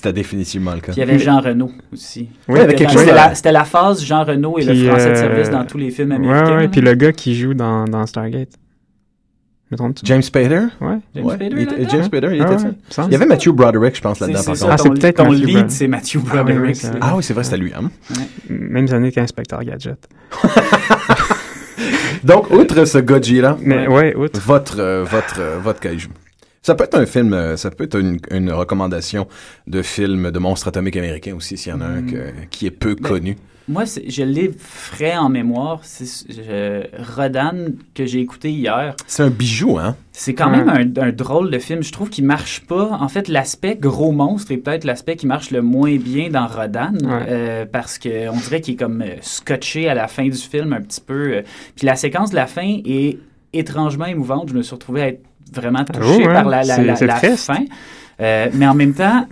[0.02, 0.92] C'était définitivement le cas.
[0.92, 2.30] Puis il y avait Jean Renault aussi.
[2.48, 4.88] Oui, il y avait quelque C'était chose c'était la phase Jean Renault et Puis, le
[4.88, 6.56] français de euh, service dans tous les films américains.
[6.56, 6.68] ouais, là.
[6.68, 8.48] puis le gars qui joue dans, dans Stargate.
[10.02, 10.62] James Spader?
[10.80, 10.98] Ouais.
[11.14, 11.88] James Ouais, Spader il?
[11.90, 13.04] James Spader, il Ah était ouais, ça?
[13.06, 14.40] Il y avait Matthew Broderick, je pense, là-dedans.
[14.40, 16.60] Ah, ça, c'est ton, peut-être ton Matthew lead, c'est Matthew Ah oui, Broderick.
[16.62, 16.98] oui, c'est- c'est vrai.
[17.02, 17.72] Ah oui, c'est vrai, c'était lui.
[17.74, 17.90] hein?
[18.48, 20.08] Mêmes années qu'Inspecteur Gadget.
[22.24, 24.40] Donc, outre ce Godzilla, Mais ouais, outre.
[24.40, 26.08] votre, euh, votre, euh, votre kaiju.
[26.62, 29.26] Ça peut être un film, euh, ça peut être une, une recommandation
[29.66, 32.10] de film de monstres atomiques américains aussi, s'il y en a un Mm.
[32.10, 33.36] que- qui est peu Ben, connu.
[33.66, 35.80] moi, je l'ai frais en mémoire.
[35.84, 36.04] C'est
[37.16, 37.52] Rodan
[37.94, 38.94] que j'ai écouté hier.
[39.06, 39.96] C'est un bijou, hein?
[40.12, 41.82] C'est quand même un, drôle de film.
[41.82, 42.90] Je trouve qu'il marche pas.
[43.00, 46.92] En fait, l'aspect gros monstre est peut-être l'aspect qui marche le moins bien dans Rodan,
[47.04, 50.82] euh, parce qu'on dirait qu'il est comme euh, scotché à la fin du film un
[50.82, 51.42] petit peu.
[51.74, 53.18] Puis la séquence de la fin est
[53.54, 54.50] étrangement émouvante.
[54.50, 55.22] Je me suis retrouvé à être
[55.52, 57.64] vraiment ah touché par la, la, la, fin.
[58.18, 59.26] mais en même temps,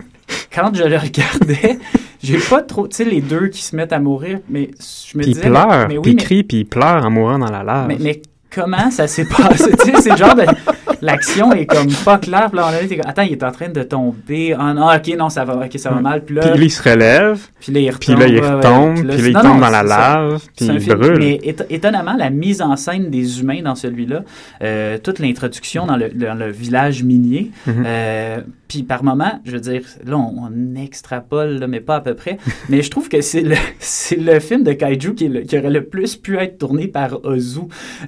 [0.53, 1.79] quand je le regardais,
[2.23, 5.23] j'ai pas trop, tu sais, les deux qui se mettent à mourir, mais je me
[5.23, 5.45] puis disais...
[5.45, 7.87] Il pleure, mais, puis il crie, puis il pleure en mourant dans la lave.
[7.87, 9.71] Mais, mais comment ça s'est passé?
[9.83, 10.45] tu sais, c'est genre de
[11.01, 12.49] l'action est comme pas claire.
[12.49, 14.55] Puis là, on a dit, attends, il est en train de tomber.
[14.57, 16.23] Ah, non, ok, non, ça va, ok, ça va mal.
[16.23, 17.39] Puis là, puis il se relève.
[17.59, 17.99] Puis là, il retombe.
[17.99, 18.95] Puis là, il retombe.
[18.95, 20.41] puis, là, il tombe dans la lave.
[20.55, 21.19] Puis il brûle.
[21.19, 21.39] Mais
[21.69, 24.23] étonnamment, la mise en scène des humains dans celui-là,
[24.63, 27.83] euh, toute l'introduction dans le, dans le, village minier, mm-hmm.
[27.85, 32.37] euh, puis par moment, je veux dire, là, on, extrapole, mais pas à peu près.
[32.69, 35.85] mais je trouve que c'est le, c'est le film de Kaiju qui, qui, aurait le
[35.85, 37.61] plus pu être tourné par Ozu.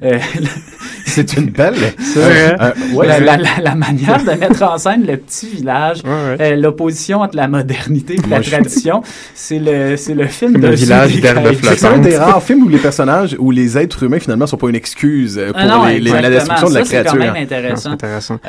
[0.03, 0.20] Euh,
[1.05, 1.74] c'est une belle.
[2.18, 7.22] Euh, ouais, la, la, la, manière de mettre en scène le petit village, euh, l'opposition
[7.22, 9.01] entre la modernité et la tradition,
[9.34, 12.78] c'est le, c'est le film de village d'herbe C'est un des rares films où les
[12.78, 16.70] personnages, où les êtres humains finalement sont pas une excuse pour ah les, la destruction
[16.70, 17.12] de la créature.
[17.12, 17.91] C'est quand même intéressant.
[17.91, 18.39] intéressant.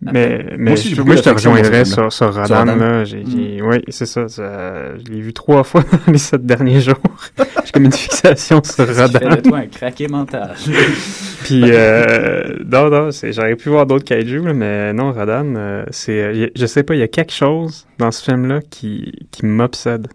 [0.00, 2.64] Mais, mais je, je te rejoindrais sur, sur Rodan.
[2.64, 3.66] Là, j'ai, mm.
[3.66, 6.96] Oui, c'est ça, Je l'ai vu trois fois dans les sept derniers jours.
[7.38, 9.18] j'ai comme une fixation sur Rodan.
[9.18, 10.54] Tu de toi un craqué mental.
[11.44, 16.66] Puis, euh, non, non, j'aurais pu voir d'autres kaiju, mais non, Rodan, euh, c'est, je
[16.66, 20.06] sais pas, il y a quelque chose dans ce film-là qui, qui m'obsède.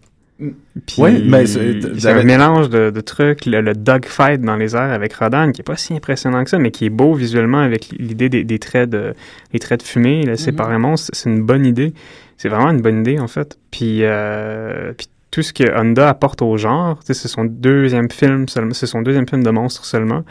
[0.97, 5.51] Oui, mais c'est un mélange de, de trucs, le, dogfight dans les airs avec Rodan,
[5.51, 8.59] qui est pas si impressionnant que ça, mais qui est beau visuellement avec l'idée des,
[8.59, 9.13] traits de
[9.51, 11.09] les traits de fumée là, séparément, mm-hmm.
[11.13, 11.93] c'est une bonne idée.
[12.37, 13.57] C'est vraiment une bonne idée en fait.
[13.71, 18.73] Puis, euh, puis tout ce que Honda apporte au genre, c'est son deuxième film seulement,
[18.73, 20.23] c'est son deuxième film de monstre seulement.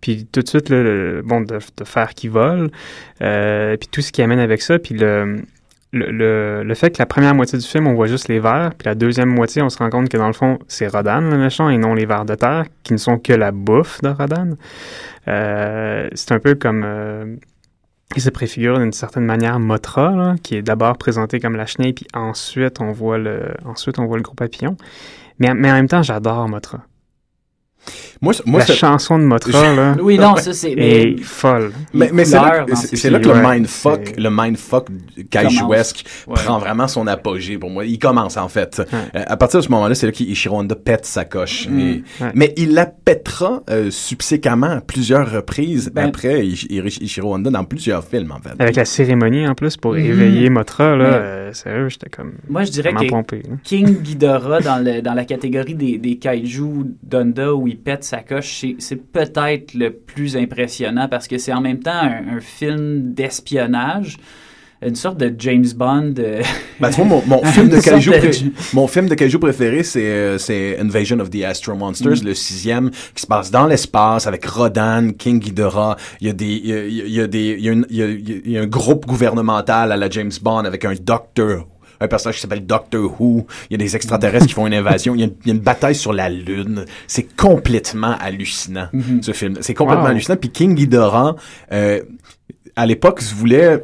[0.00, 2.70] Puis tout de suite, le, bon, de, de faire qui vole,
[3.22, 5.38] euh, puis tout ce qui amène avec ça, puis le
[5.94, 8.86] le, le, fait que la première moitié du film, on voit juste les vers, puis
[8.86, 11.68] la deuxième moitié, on se rend compte que dans le fond, c'est Rodan le méchant
[11.68, 14.50] et non les vers de terre, qui ne sont que la bouffe de Rodan.
[15.28, 16.82] Euh, c'est un peu comme...
[16.84, 17.36] Euh,
[18.16, 22.06] il se préfigure d'une certaine manière Motra, qui est d'abord présenté comme la chenille, puis
[22.12, 24.76] ensuite on voit le, ensuite on voit le gros papillon.
[25.38, 26.80] Mais, mais en même temps, j'adore Motra.
[28.24, 31.72] Moi, moi, la chanson de Motra, là, oui, non, ça, c'est est folle.
[31.92, 34.88] Mais, mais c'est là, c'est là que le mindfuck, le mindfuck
[35.28, 37.84] kaijuesque prend vraiment son apogée pour moi.
[37.84, 38.80] Il commence, en fait.
[38.80, 41.68] Euh, à partir de ce moment-là, c'est là qu'Ichiro Honda pète sa coche.
[41.68, 42.02] Mm.
[42.34, 48.04] Mais il la pètera euh, subséquemment à plusieurs reprises ben, après Ichiro Honda dans plusieurs
[48.04, 48.54] films, en fait.
[48.58, 49.98] Avec la cérémonie, en plus, pour mm.
[49.98, 53.04] éveiller Motra, là, euh, sérieux, j'étais comme Moi, je dirais que
[53.62, 58.13] King Ghidorah, dans, le, dans la catégorie des, des kaiju d'Honda, où il pète sa
[58.22, 64.16] coche, c'est peut-être le plus impressionnant parce que c'est en même temps un, film d'espionnage
[64.82, 66.14] une sorte de James Bond.
[66.18, 66.42] Euh,
[66.80, 70.76] ben, tu vois, mon, mon film de kaiju, mon film de kaiju préféré, c'est euh,
[70.78, 72.26] Invasion of the Astro Monsters, mm.
[72.26, 75.96] le sixième, qui se passe dans l'espace avec Rodan, King Ghidorah.
[76.20, 77.86] Il y a des, il y a, il y a des, il y a, une,
[77.88, 80.94] il y a, il y a un groupe gouvernemental à la James Bond avec un
[81.00, 81.66] docteur
[82.04, 83.46] un personnage qui s'appelle Doctor Who.
[83.70, 85.14] Il y a des extraterrestres qui font une invasion.
[85.14, 86.84] Il y, a une, bataille sur la Lune.
[87.06, 89.22] C'est complètement hallucinant, mhm.
[89.22, 89.56] ce film.
[89.60, 90.36] C'est complètement hallucinant.
[90.36, 91.36] Puis King Ghidorah,
[91.72, 92.02] euh,
[92.76, 93.82] à l'époque, se voulait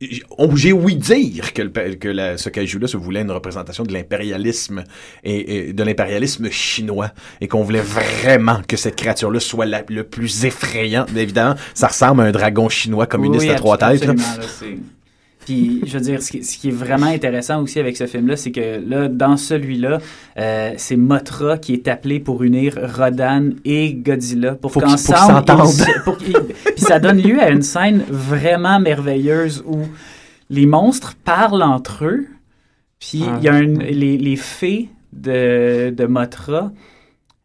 [0.00, 4.84] j'ai ouï dire que, que ce kaiju-là se voulait une représentation de l'impérialisme
[5.24, 11.06] et, de l'impérialisme chinois et qu'on voulait vraiment que cette créature-là soit le plus effrayant.
[11.16, 14.08] Évidemment, ça ressemble à un dragon chinois communiste à trois têtes.
[15.48, 18.82] Puis, je veux dire, ce qui, est vraiment intéressant aussi avec ce film-là, c'est que
[18.86, 19.96] là, dans celui-là,
[20.36, 25.46] euh, c'est Motra qui est appelé pour unir Rodan et Godzilla pour qu'ensemble.
[26.18, 26.34] Puis
[26.76, 29.78] ça donne lieu à une scène vraiment merveilleuse où
[30.50, 32.26] les monstres parlent entre eux.
[33.00, 36.72] Puis il y a un, les, les fées de, de Motra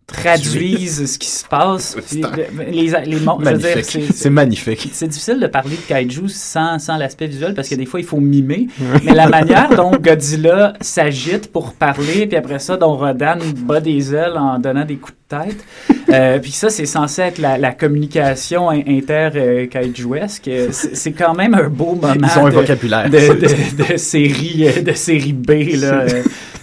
[0.07, 1.95] traduisent ce qui se passe.
[2.71, 4.89] les, les, c'est magnifique.
[4.91, 8.05] C'est difficile de parler de kaiju sans, sans l'aspect visuel parce que des fois, il
[8.05, 8.67] faut mimer.
[9.03, 14.13] mais la manière dont Godzilla s'agite pour parler, puis après ça, dont Rodan bat des
[14.13, 15.65] ailes en donnant des coups de tête.
[16.09, 20.49] Euh, puis ça, c'est censé être la, la communication inter-kaijuesque.
[20.71, 22.13] c'est quand même un beau moment.
[22.15, 23.09] Ils ont un vocabulaire.
[23.09, 26.05] De, de, de, série, de série B, là.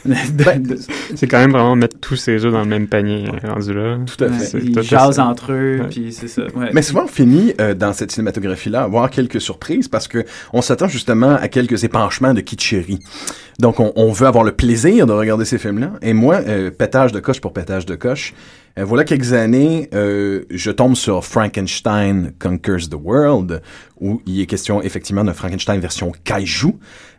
[0.05, 0.77] Ben,
[1.15, 3.99] c'est quand même vraiment mettre tous ces œufs dans le même panier rendu là.
[4.07, 4.59] Tout à Ouais, fait.
[4.63, 5.87] ils tout à jasent entre eux, Ouais.
[5.91, 6.43] puis c'est ça.
[6.55, 6.71] ouais.
[6.73, 10.63] Mais souvent, on finit euh, dans cette cinématographie-là à avoir quelques surprises parce que on
[10.63, 13.01] s'attend justement à quelques épanchements de kitscherie.
[13.59, 15.93] Donc, on, on veut avoir le plaisir de regarder ces films-là.
[16.03, 18.33] Et moi, euh, pétage de coche pour pétage de coche,
[18.79, 23.63] euh, voilà quelques années, euh, je tombe sur Frankenstein Conquers the World,
[24.01, 26.75] où il est question effectivement d'un Frankenstein version kaiju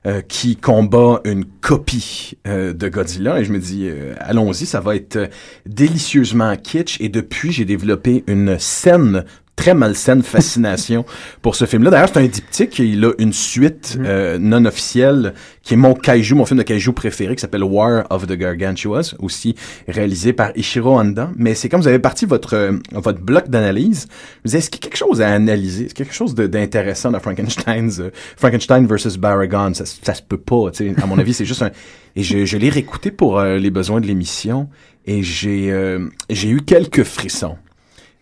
[0.07, 3.39] euh, qui combat une copie euh, de Godzilla.
[3.39, 5.29] Et je me dis, euh, allons-y, ça va être
[5.67, 6.99] délicieusement kitsch.
[6.99, 9.25] Et depuis, j'ai développé une scène
[9.61, 11.05] très malsaine fascination
[11.43, 11.91] pour ce film-là.
[11.91, 12.79] D'ailleurs, c'est un diptyque.
[12.79, 14.05] Il a une suite Mhm.
[14.07, 18.05] euh, non officielle qui est mon kaiju, mon film de kaiju préféré, qui s'appelle War
[18.09, 19.55] of the Gargantuas, aussi
[19.87, 21.29] réalisé par Ishiro Honda.
[21.37, 24.07] Mais c'est comme vous avez parti votre euh, votre bloc d'analyse.
[24.43, 25.85] Vous est-ce qu'il y a quelque chose à analyser?
[25.85, 29.73] Est-ce qu'il y a quelque chose d'intéressant dans Frankenstein's euh, Frankenstein versus Baragon?
[29.75, 30.71] Ça, ça se peut pas.
[31.01, 31.69] À mon avis, c'est juste un...
[32.15, 34.67] Et je, je l'ai réécouté pour euh, les besoins de l'émission
[35.05, 37.57] et j'ai euh, j'ai eu quelques frissons.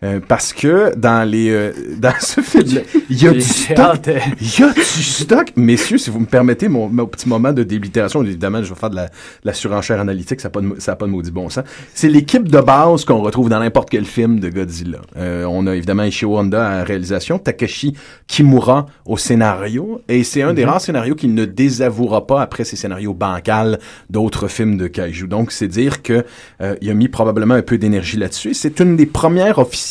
[0.02, 4.00] Euh, parce que dans les euh, dans ce film il y a du stock?
[4.40, 7.64] il y a du stock, messieurs, si vous me permettez mon, mon petit moment de
[7.64, 9.12] débilitation, évidemment, je vais faire de la, de
[9.44, 11.66] la surenchère analytique, ça n'a pas, de mo- ça a pas de maudit bon sens.
[11.94, 15.00] C'est l'équipe de base qu'on retrouve dans n'importe quel film de Godzilla.
[15.18, 17.94] Euh, on a évidemment Ishio Honda à la réalisation, Takeshi
[18.28, 22.78] Kimura au scénario, et c'est un des rares scénarios qu'il ne désavouera pas après ses
[22.78, 23.80] scénarios bancals
[24.10, 25.28] d'autres films de kaiju.
[25.28, 26.24] Donc, c'est dire que
[26.62, 28.54] euh, il a mis probablement un peu d'énergie là-dessus.
[28.54, 29.89] C'est une des premières officielles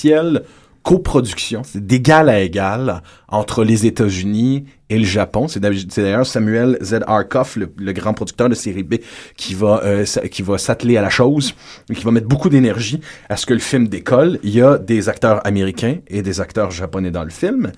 [0.83, 5.47] coproduction, c'est d'égal à égal entre les États-Unis et le Japon.
[5.47, 7.01] C'est d'ailleurs Samuel Z.
[7.07, 8.95] Arkoff, le, grand producteur de série B,
[9.37, 11.55] qui va euh, qui va s'atteler à la chose
[11.91, 14.39] et qui va mettre beaucoup d'énergie à ce que le film décolle.
[14.43, 17.71] Il y a des acteurs américains et des acteurs japonais dans le film.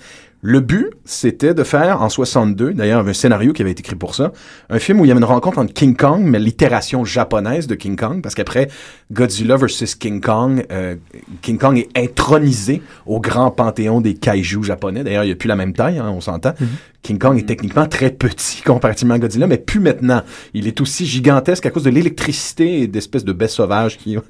[0.43, 4.15] Le but, c'était de faire en 62, d'ailleurs, un scénario qui avait été écrit pour
[4.15, 4.33] ça,
[4.71, 7.75] un film où il y avait une rencontre entre King Kong, mais l'itération japonaise de
[7.75, 8.69] King Kong, parce qu'après
[9.13, 9.97] Godzilla vs.
[9.99, 10.97] King Kong, euh,
[11.43, 15.05] King Kong est intronisé au grand panthéon des kaiju japonais.
[15.05, 16.55] D'ailleurs, il n'y a plus la même taille, hein, on s'entend.
[17.03, 20.23] King Kong est techniquement très petit comparativement à Godzilla, mais plus maintenant.
[20.53, 24.17] Il est aussi gigantesque à cause de l'électricité et d'espèces de baies sauvages qui...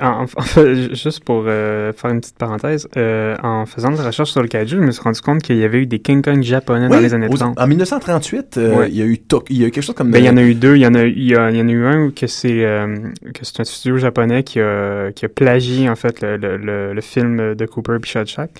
[0.00, 4.04] En, en fait, juste pour euh, faire une petite parenthèse, euh, en faisant de la
[4.04, 6.22] recherche sur le kaiju, je me suis rendu compte qu'il y avait eu des King
[6.22, 7.58] Kong japonais dans les années aux- 30.
[7.60, 8.88] En 1938, euh, Ouais.
[8.88, 9.18] il y a eu
[9.50, 10.10] il y a eu quelque chose comme...
[10.10, 10.76] Ben, il y en a eu deux.
[10.76, 12.26] Il y en a, il y a, il y en a eu un où que
[12.26, 12.96] c'est euh,
[13.34, 16.92] que c'est un studio japonais qui a, qui a plagié en fait le, le, le,
[16.94, 18.50] le film de Cooper et Shaq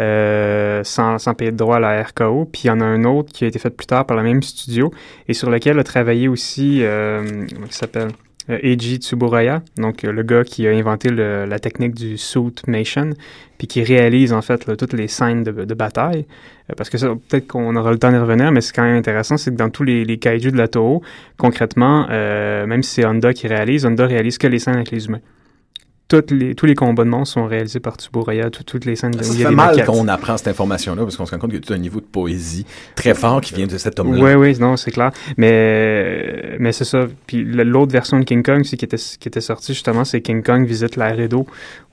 [0.00, 2.44] euh, sans, sans payer de droit à la RKO.
[2.52, 4.22] Puis il y en a un autre qui a été fait plus tard par le
[4.22, 4.92] même studio
[5.28, 7.22] et sur lequel a travaillé aussi euh,
[7.54, 8.08] comment il s'appelle?
[8.48, 13.10] Eiji Tsuburaya, donc euh, le gars qui a inventé la technique du suitmation,
[13.58, 16.26] puis qui réalise en fait toutes les scènes de, bataille.
[16.70, 18.96] Euh, parce que ça, peut-être qu'on aura le temps d'y revenir, mais c'est quand même
[18.96, 21.02] intéressant, c'est que dans tous les, les kaiju de la Toho,
[21.38, 25.06] concrètement, euh, même si c'est Honda qui réalise, Honda réalise que les scènes avec les
[25.06, 25.20] humains.
[26.08, 28.10] Toutes les, tous les combats de monstres sont réalisés par tout-
[28.64, 30.46] toutes les scènes de Ça où il y a fait des mal qu'on apprend cette
[30.46, 33.12] information-là parce qu'on se rend compte qu'il y a tout un niveau de poésie très
[33.14, 34.22] fort qui vient de cet homme-là.
[34.22, 35.10] Oui, oui, non, c'est clair.
[35.36, 37.06] Mais, mais c'est ça.
[37.26, 40.42] Puis l'autre version de King Kong, c'est qui était, qui était sortie justement, c'est King
[40.44, 41.46] Kong visite l'air Edo,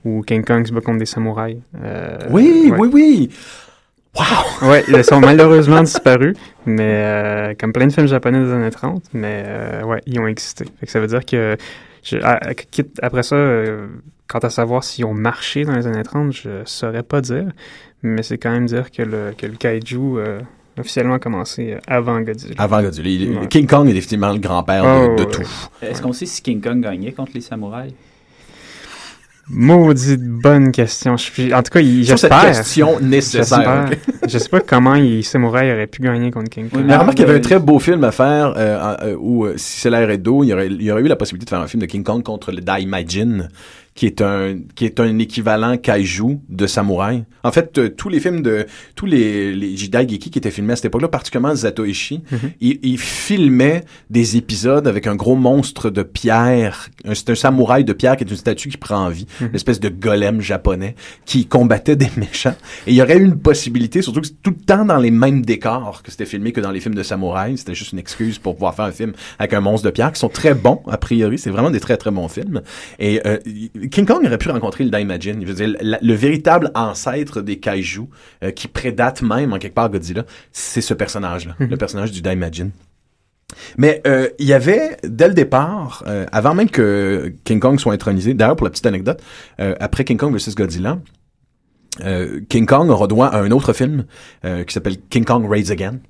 [0.04, 1.58] où King Kong se bat contre des samouraïs.
[1.82, 2.78] Euh, Oui, ouais.
[2.78, 3.30] oui, oui.
[4.16, 4.68] Wow!
[4.70, 6.36] Ouais, ils sont malheureusement disparus,
[6.66, 10.28] mais euh, comme plein de films japonais des années 30, mais euh, ouais, ils ont
[10.28, 10.66] existé.
[10.78, 11.56] Fait que ça veut dire que
[12.04, 13.86] je- à- à- quitte- après ça, euh,
[14.28, 17.46] quant à savoir s'ils ont marché dans les années 30, je saurais pas dire,
[18.02, 20.40] mais c'est quand même dire que le, que le kaiju euh,
[20.76, 22.54] a officiellement commencé euh, avant Godzilla.
[22.58, 23.08] Avant Godzilla.
[23.08, 23.48] Il- Ouais.
[23.48, 25.30] King Kong est effectivement le grand-père de, Ah, de ouais.
[25.30, 25.42] tout.
[25.82, 27.92] Est-ce qu'on sait si King Kong gagnait contre les samouraïs?
[29.50, 31.16] Maudite bonne question.
[31.18, 32.50] Je suis- en tout cas, il- Sur cette j'espère.
[32.52, 33.86] question nécessaire.
[33.88, 34.14] J'espère.
[34.28, 36.80] Je sais pas comment il samouraï aurait pu gagner contre King Kong.
[36.80, 39.44] Oui, Mais remarque qu'il y avait un très beau film à faire euh, euh, où,
[39.44, 41.50] euh, si c'est l'air d'eau, il y aurait, il y aurait eu la possibilité de
[41.50, 43.48] faire un film de King Kong contre le Daimajin,
[43.94, 47.24] qui est un qui est un équivalent kaiju de samouraï.
[47.44, 48.66] En fait, euh, tous les films de
[48.96, 52.38] tous les les Jidaigeki qui étaient filmés à cette époque-là, particulièrement Zatoichi, Mhm.
[52.60, 56.88] il, il filmait des épisodes avec un gros monstre de pierre.
[57.04, 59.48] Un- C'est un samouraï de pierre qui est une statue qui prend vie, Mhm.
[59.48, 62.56] une espèce de golem japonais qui combattait des méchants.
[62.86, 65.42] Et il y aurait une possibilité, surtout que c'est tout le temps dans les mêmes
[65.42, 67.56] décors que c'était filmé que dans les films de samouraï.
[67.58, 70.18] C'était juste une excuse pour pouvoir faire un film avec un monstre de pierre qui
[70.18, 71.38] sont très bons, a priori.
[71.38, 72.62] C'est vraiment des très très bons films.
[72.98, 73.38] Et euh,
[73.90, 75.36] King Kong aurait pu rencontrer le Daimajin.
[75.40, 78.02] Je veux dire, la- le véritable ancêtre des kaiju
[78.42, 82.70] euh, qui prédate même en quelque part Godzilla, c'est ce personnage-là, le personnage du Daimajin.
[83.78, 87.92] Mais euh, il y avait, dès le départ, euh, avant même que King Kong soit
[87.92, 89.22] intronisé, d'ailleurs pour la petite anecdote,
[89.60, 90.98] euh, après King Kong vs Godzilla,
[92.04, 94.06] euh, King Kong aura droit à un autre film
[94.44, 96.00] euh, qui s'appelle King Kong Raids Again.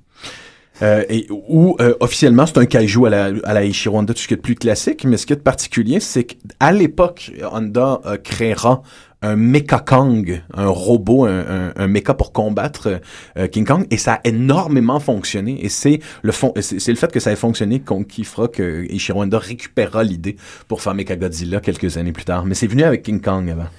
[0.81, 4.19] Euh, et, où euh, officiellement c'est un kaiju à la, à la Ishiro Honda, tout
[4.19, 8.17] ce qui est plus classique, mais ce qui est particulier, c'est qu'à l'époque, Honda euh,
[8.17, 8.81] créera
[9.21, 12.99] un Mecha Kong, un robot, un, un, un mecha pour combattre
[13.37, 15.63] euh, King Kong, et ça a énormément fonctionné.
[15.65, 19.23] Et c'est le fond, c'est le fait que ça ait fonctionné qui fera que Ishiro
[19.23, 20.35] Honda récupérera l'idée
[20.67, 22.45] pour faire Mecha Godzilla quelques années plus tard.
[22.45, 23.69] Mais c'est venu avec King Kong avant.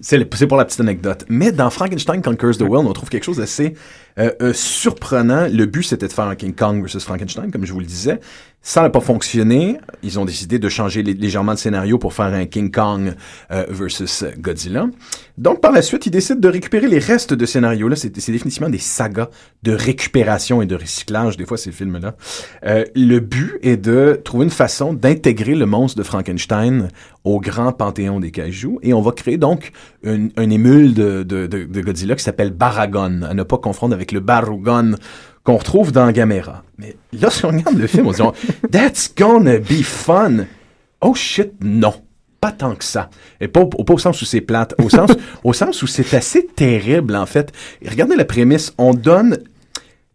[0.00, 1.24] C'est pour la petite anecdote.
[1.28, 3.74] Mais dans Frankenstein Conquers the World, on trouve quelque chose d'assez
[4.18, 5.48] euh, euh, surprenant.
[5.50, 8.20] Le but, c'était de faire un King Kong versus Frankenstein, comme je vous le disais.
[8.66, 9.76] Ça n'a pas fonctionné.
[10.02, 13.14] Ils ont décidé de changer légèrement le scénario pour faire un King Kong
[13.50, 14.86] euh, versus Godzilla.
[15.36, 17.88] Donc, par la suite, ils décident de récupérer les restes de scénario.
[17.88, 19.28] Là, c'est définitivement des sagas
[19.64, 22.14] de récupération et de recyclage, des fois, ces films-là.
[22.64, 26.88] Euh, le but est de trouver une façon d'intégrer le monstre de Frankenstein
[27.24, 28.78] au grand panthéon des kaiju.
[28.82, 29.72] Et on va créer donc
[30.06, 34.20] un, un émule de, de Godzilla qui s'appelle Baragon, à ne pas confondre avec le
[34.20, 34.92] Barugon
[35.44, 36.62] qu'on retrouve dans Gamera.
[36.78, 38.28] Mais lorsqu'on regarde le film, on se dit
[38.70, 40.46] «That's gonna be fun».
[41.00, 41.94] Oh shit, non.
[42.40, 43.10] Pas tant que ça.
[43.40, 45.10] Et pas, pas au sens où c'est plate, au sens,
[45.44, 47.52] au sens où c'est assez terrible, en fait.
[47.86, 48.74] regardez la prémisse.
[48.78, 49.38] On donne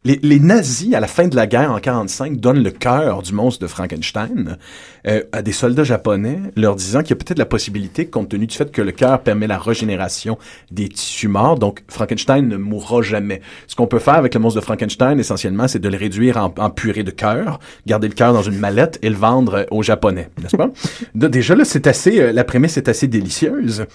[0.06, 3.62] les, nazis, à la fin de la guerre en 45, donnent le cœur du monstre
[3.62, 4.58] de Frankenstein
[5.06, 8.47] euh, à des soldats japonais, leur disant qu'il y a peut-être la possibilité, compte tenu
[8.47, 10.38] du fait que le cœur permet la régénération
[10.72, 13.41] des tissus morts, donc Frankenstein ne mourra jamais.
[13.68, 16.70] Ce qu'on peut faire avec le monstre de Frankenstein, essentiellement, c'est de le réduire en,
[16.70, 20.56] purée de cœur, garder le cœur dans une mallette et le vendre aux Japonais, n'est-ce
[20.56, 20.70] pas?
[21.16, 23.86] Déjà là, c'est assez, euh, la prémisse est assez délicieuse.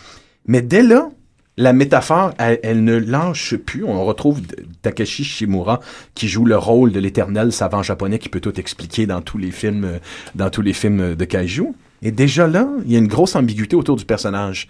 [0.46, 1.08] Mais dès là,
[1.56, 3.84] la métaphore, elle, ne lâche plus.
[3.84, 4.40] On retrouve
[4.82, 5.80] Takeshi Shimura
[6.14, 9.52] qui joue le rôle de l'éternel savant japonais qui peut tout expliquer dans tous les
[9.52, 10.00] films,
[10.34, 11.68] dans tous les films de kaiju.
[12.02, 14.68] Et déjà là, il y a une grosse ambiguïté autour du personnage.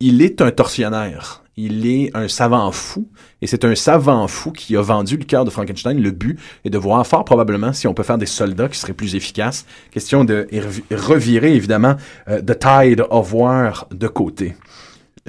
[0.00, 1.42] Il est un tortionnaire.
[1.56, 3.08] Il est un savant fou.
[3.42, 6.00] Et c'est un savant fou qui a vendu le cœur de Frankenstein.
[6.00, 8.92] Le but est de voir fort probablement si on peut faire des soldats qui seraient
[8.92, 9.66] plus efficaces.
[9.90, 10.48] Question de
[10.90, 11.96] revirer, évidemment,
[12.28, 14.54] euh, The Tide of War de côté.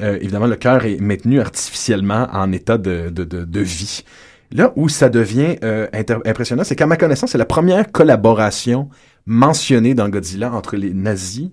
[0.02, 4.04] Euh, évidemment, le cœur est maintenu artificiellement en état de, de, de, vie.
[4.52, 5.88] Là où ça devient euh,
[6.26, 8.89] impressionnant, c'est qu'à ma connaissance, c'est la première collaboration
[9.26, 11.50] mentionnée dans Godzilla entre les nazis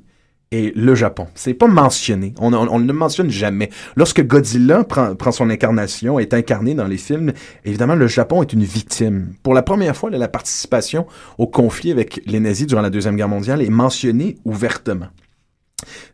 [0.51, 1.29] et le Japon.
[1.35, 2.35] C'est pas mentionné.
[2.39, 3.71] On, ne mentionne jamais.
[3.97, 7.33] Lorsque Godzilla prend, prend, son incarnation, est incarné dans les films,
[7.65, 9.33] évidemment, le Japon est une victime.
[9.43, 11.07] Pour la première fois, la participation
[11.39, 15.09] au conflit avec les nazis durant la Deuxième Guerre mondiale est mentionnée ouvertement.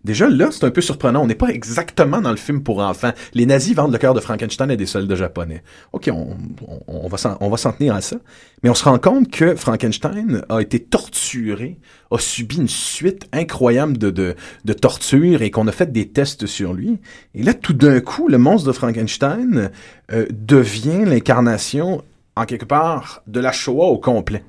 [0.05, 1.23] Déjà, là, c'est un peu surprenant.
[1.23, 3.13] On n'est pas exactement dans le film pour enfants.
[3.35, 5.63] Les nazis vendent le cœur de Frankenstein à des soldats japonais.
[5.93, 8.17] OK, on, va s'en tenir à ça.
[8.63, 11.79] Mais on se rend compte que Frankenstein a été torturé,
[12.11, 16.47] a subi une suite incroyable de, de, de tortures et qu'on a fait des tests
[16.47, 16.99] sur lui.
[17.35, 19.71] Et là, tout d'un coup, le monstre de Frankenstein
[20.13, 22.03] euh, devient l'incarnation,
[22.37, 24.43] en quelque part, de la Shoah au complet.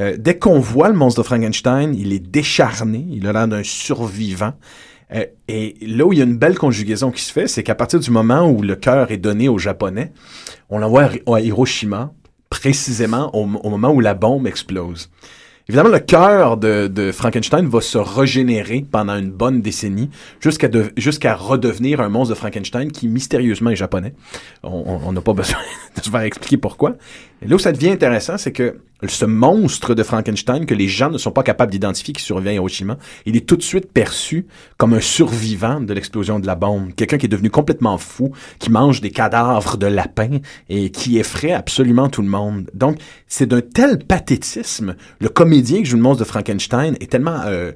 [0.00, 3.62] Euh, dès qu'on voit le monstre de Frankenstein, il est décharné, il a l'air d'un
[3.62, 4.54] survivant.
[5.12, 7.74] Euh, et là où il y a une belle conjugaison qui se fait, c'est qu'à
[7.74, 10.12] partir du moment où le cœur est donné aux Japonais,
[10.70, 12.12] on l'envoie à Hiroshima,
[12.50, 15.10] précisément au, moment où la bombe explose.
[15.68, 22.10] Évidemment, le cœur de, Frankenstein va se régénérer pendant une bonne décennie jusqu'à redevenir un
[22.10, 24.12] monstre de Frankenstein qui mystérieusement est japonais.
[24.62, 25.56] On n'a pas besoin
[25.96, 26.96] de se faire expliquer pourquoi.
[27.44, 31.10] Et là où ça devient intéressant, c'est que ce monstre de Frankenstein que les gens
[31.10, 34.46] ne sont pas capables d'identifier qui survient à Hiroshima, il est tout de suite perçu
[34.78, 36.94] comme un survivant de l'explosion de la bombe.
[36.94, 40.38] Quelqu'un qui est devenu complètement fou, qui mange des cadavres de lapins
[40.68, 42.70] et qui effraie absolument tout le monde.
[42.72, 44.96] Donc, c'est d'un tel pathétisme.
[45.20, 47.42] Le comédien qui joue le monstre de Frankenstein est tellement...
[47.46, 47.72] Euh,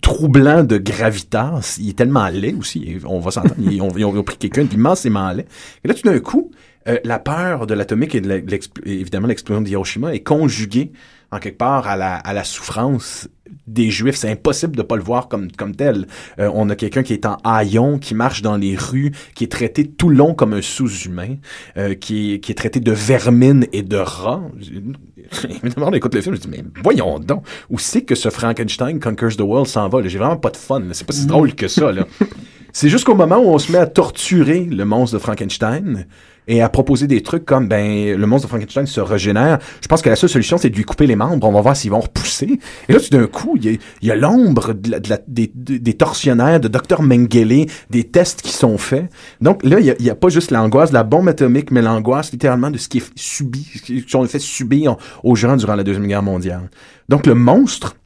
[0.00, 4.62] troublant de gravitas, il est tellement laid aussi, on va s'entendre, ils, ont, pris quelqu'un
[4.62, 5.46] d'immensément laid.
[5.84, 6.52] Et là, tout d'un coup,
[6.88, 8.44] euh, la peur de l'atomique et de
[8.84, 10.92] évidemment l'explosion d'Hiroshima est conjuguée
[11.34, 13.28] en quelque part à la, à la souffrance
[13.66, 14.16] des Juifs.
[14.16, 16.06] C'est impossible de pas le voir comme, comme tel.
[16.38, 19.48] Euh, on a quelqu'un qui est en haillon, qui marche dans les rues, qui est
[19.48, 21.36] traité tout le long comme un sous-humain,
[21.76, 24.42] euh, qui, qui est traité de vermine et de rat.
[25.64, 29.00] Évidemment, on écoute le film, je dis, mais voyons donc, où c'est que ce Frankenstein
[29.00, 30.02] Conquers the World s'en va?
[30.06, 30.82] J'ai vraiment pas de fun.
[30.92, 31.90] C'est pas si drôle que ça.
[32.76, 36.08] C'est jusqu'au moment où on se met à torturer le monstre de Frankenstein
[36.48, 39.58] et à proposer des trucs comme ben le monstre de Frankenstein se régénère.
[39.80, 41.46] Je pense que la seule solution c'est de lui couper les membres.
[41.46, 42.58] On va voir s'ils vont repousser.
[42.88, 44.94] Et là, tout d'un coup, il y a, l'ombre de
[45.26, 49.10] des, des, tortionnaires, de Dr Mengele, des tests qui sont faits.
[49.40, 52.32] Donc là, il n'y a, a, pas juste l'angoisse de la bombe atomique, mais l'angoisse
[52.32, 56.06] littéralement de ce qui est subi, ce qu'on fait subir aux gens durant la deuxième
[56.06, 56.70] guerre mondiale.
[57.08, 57.96] Donc le monstre,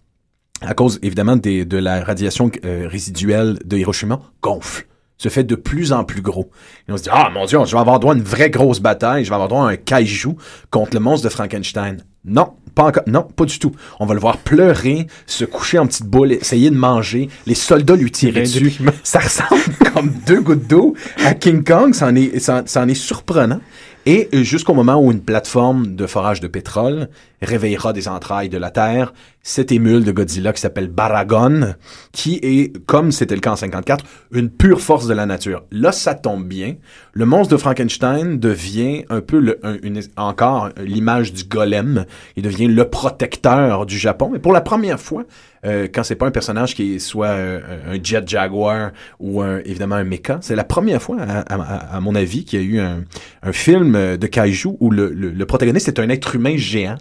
[0.61, 4.88] à cause évidemment des, de la radiation euh, résiduelle de Hiroshima, gonfle
[5.19, 6.51] se fait de plus en plus gros.
[6.89, 8.81] Et on se dit, ah mon Dieu, je vais avoir droit à une vraie grosse
[8.81, 10.37] bataille, je vais avoir droit à un kaiju
[10.71, 11.99] contre le monstre de Frankenstein.
[12.25, 13.03] Non, pas encore.
[13.07, 13.73] Non, pas du tout.
[14.01, 17.97] On va le voir pleurer, se coucher en petite boule, essayer de manger, les soldats
[17.97, 18.79] lui tirer dessus.
[19.03, 19.62] Ça ressemble
[19.93, 20.95] comme deux gouttes d'eau
[21.25, 23.61] à King Kong, ça en est, ça, ça en est surprenant.
[24.07, 27.09] Et jusqu'au moment où une plateforme de forage de pétrole
[27.43, 29.13] réveillera des entrailles de la Terre
[29.49, 31.75] cette émule de Godzilla qui s'appelle Baragon,
[32.13, 35.65] qui est, comme c'était le cas en 54, une pure force de la nature.
[35.71, 36.75] Là, ça tombe bien.
[37.13, 42.05] Le monstre de Frankenstein devient un peu une, encore l'image du golem.
[42.37, 44.29] Il devient le protecteur du Japon.
[44.31, 45.25] Mais pour la première fois,
[45.65, 49.97] euh, quand c'est pas un personnage qui soit euh, un jet jaguar ou un, évidemment
[49.97, 53.05] un mecha, c'est la première fois, à, mon avis, qu'il y a eu un,
[53.43, 56.99] un, film de kaiju où le, le, le protagoniste est un être humain géant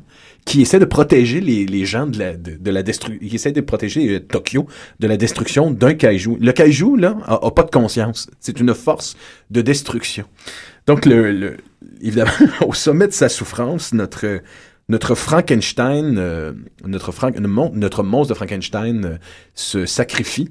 [0.48, 3.52] qui essaie de protéger les, les gens de la, de, de la destruction, qui essaie
[3.52, 4.66] de protéger euh, Tokyo
[5.00, 6.38] de la destruction d'un kaiju.
[6.40, 8.30] Le kaiju, là, a, a pas de conscience.
[8.40, 9.18] C'est une force
[9.52, 10.24] de destruction.
[10.88, 11.58] Donc, le, le,
[12.02, 12.32] évidemment,
[12.66, 14.40] au sommet de sa souffrance, notre,
[14.90, 16.54] notre Frankenstein, euh,
[16.86, 19.18] notre, Frank, notre monstre de Frankenstein euh,
[19.54, 20.50] se sacrifie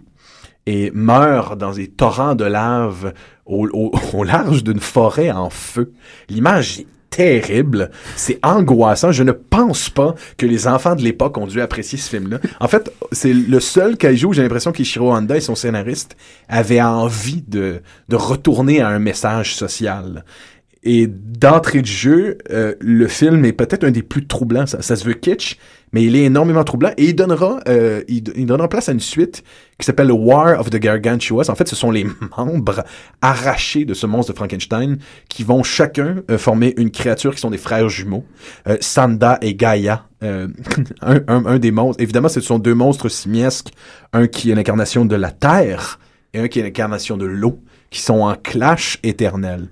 [0.66, 3.14] et meurt dans des torrents de lave
[3.46, 5.92] au, large d'une forêt en feu.
[6.28, 9.12] L'image est terrible, c'est angoissant.
[9.12, 12.40] Je ne pense pas que les enfants de l'époque ont dû apprécier ce film-là.
[12.60, 16.16] En fait, c'est le seul kaiju où j'ai l'impression qu'Ishiro Honda et son scénariste
[16.48, 17.80] avaient envie de
[18.10, 20.24] retourner à un message social.
[20.88, 24.66] Et d'entrée de jeu, euh, le film est peut-être un des plus troublants.
[24.66, 25.58] Ça, ça, se veut kitsch,
[25.92, 26.92] mais il est énormément troublant.
[26.96, 29.42] Et il donnera, euh, il, donnera place à une suite
[29.78, 31.48] qui s'appelle War of the Gargantuas.
[31.48, 32.06] En fait, ce sont les
[32.36, 32.84] membres
[33.20, 37.50] arrachés de ce monstre de Frankenstein qui vont chacun euh, former une créature qui sont
[37.50, 38.24] des frères jumeaux,
[38.68, 40.06] euh, Sanda et Gaia.
[40.22, 40.48] un,
[41.02, 42.02] un, un, des monstres.
[42.02, 43.72] Évidemment, ce sont deux monstres simiesques.
[44.12, 45.98] Un qui est l'incarnation de la terre
[46.32, 47.60] et un qui est l'incarnation de l'eau,
[47.90, 49.68] qui sont en clash éternel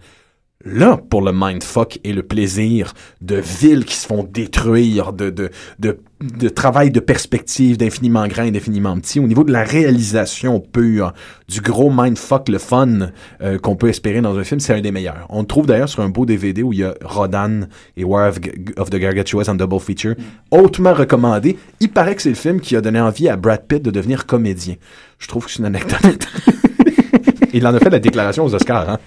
[0.64, 5.50] là pour le mindfuck et le plaisir de villes qui se font détruire, de, de,
[5.78, 10.60] de, de travail de perspective d'infiniment grand et d'infiniment petit, au niveau de la réalisation
[10.60, 11.12] pure,
[11.48, 13.10] du gros mindfuck, le fun
[13.42, 15.26] euh, qu'on peut espérer dans un film, c'est un des meilleurs.
[15.28, 17.62] On le trouve d'ailleurs sur un beau DVD où il y a Rodan
[17.96, 18.40] et War of,
[18.76, 20.14] of the Gargantuas en double feature,
[20.50, 21.58] hautement recommandé.
[21.80, 24.26] Il paraît que c'est le film qui a donné envie à Brad Pitt de devenir
[24.26, 24.74] comédien.
[25.18, 26.26] Je trouve que c'est une anecdote.
[27.54, 28.90] il en a fait la déclaration aux Oscars.
[28.90, 28.98] Hein?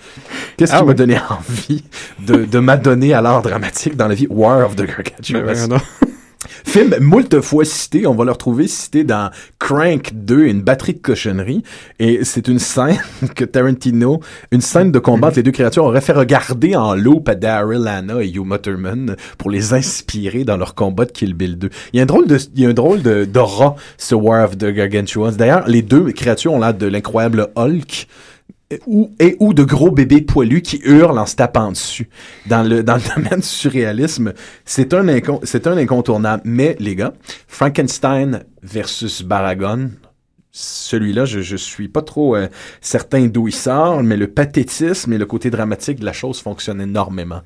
[0.58, 0.88] Qu'est-ce ah, qui oui.
[0.88, 1.84] m'a donné envie
[2.20, 4.28] de, de m'adonner à l'art dramatique dans la vie?
[4.30, 5.68] War of the Gargantuas?
[5.68, 5.80] Ben,
[6.66, 11.00] Film moult fois cité, on va le retrouver cité dans Crank 2, une batterie de
[11.00, 11.64] cochonneries.
[12.00, 13.00] Et c'est une scène
[13.36, 14.20] que Tarantino,
[14.52, 17.88] une scène de combat entre les deux créatures, aurait fait regarder en loop à Daryl
[17.88, 21.70] Anna et Hugh Mutterman pour les inspirer dans leur combat de Kill Bill 2.
[21.94, 24.46] Il y a un drôle de, il y a un drôle de, d'aura, ce War
[24.46, 25.32] of the Gargantuas.
[25.32, 28.08] D'ailleurs, les deux créatures ont l'air de l'incroyable Hulk
[28.86, 32.10] ou, et ou de gros bébés poilus qui hurlent en se tapant dessus.
[32.48, 34.34] Dans le, dans le domaine du surréalisme,
[34.66, 35.06] c'est un,
[35.44, 36.44] c'est un incontournable.
[36.46, 37.14] Mais, les gars,
[37.48, 39.92] Frankenstein versus Baragon,
[40.60, 42.48] celui-là, je, je suis pas trop euh,
[42.82, 46.82] certain d'où il sort, mais le pathétisme et le côté dramatique de la chose fonctionnent
[46.82, 47.42] énormément.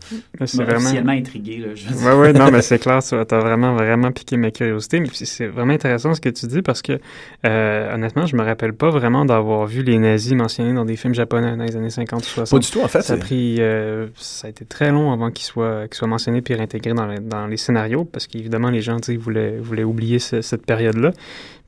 [0.45, 1.57] C'est vraiment intrigué.
[1.57, 5.01] Là, oui, oui, non, mais c'est clair, tu as vraiment, vraiment piqué ma curiosité.
[5.01, 6.99] Mais c'est vraiment intéressant ce que tu dis parce que,
[7.45, 11.13] euh, honnêtement, je me rappelle pas vraiment d'avoir vu les nazis mentionnés dans des films
[11.13, 12.59] japonais dans les années 50 ou 60.
[12.59, 13.01] Pas du tout, en fait.
[13.01, 16.41] Ça a pris, euh, ça a été très long avant qu'ils soient, qu soient mentionnés
[16.41, 20.41] puis réintégrés dans, les, dans les scénarios parce qu'évidemment, les gens, voulaient, voulaient oublier ce,
[20.41, 21.11] cette période-là.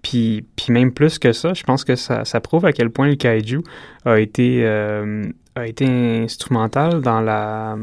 [0.03, 3.07] Puis, puis même plus que ça, je pense que ça, ça prouve à quel point
[3.07, 3.63] le kaiju
[4.05, 5.23] a été, euh,
[5.55, 7.75] a été instrumental dans la,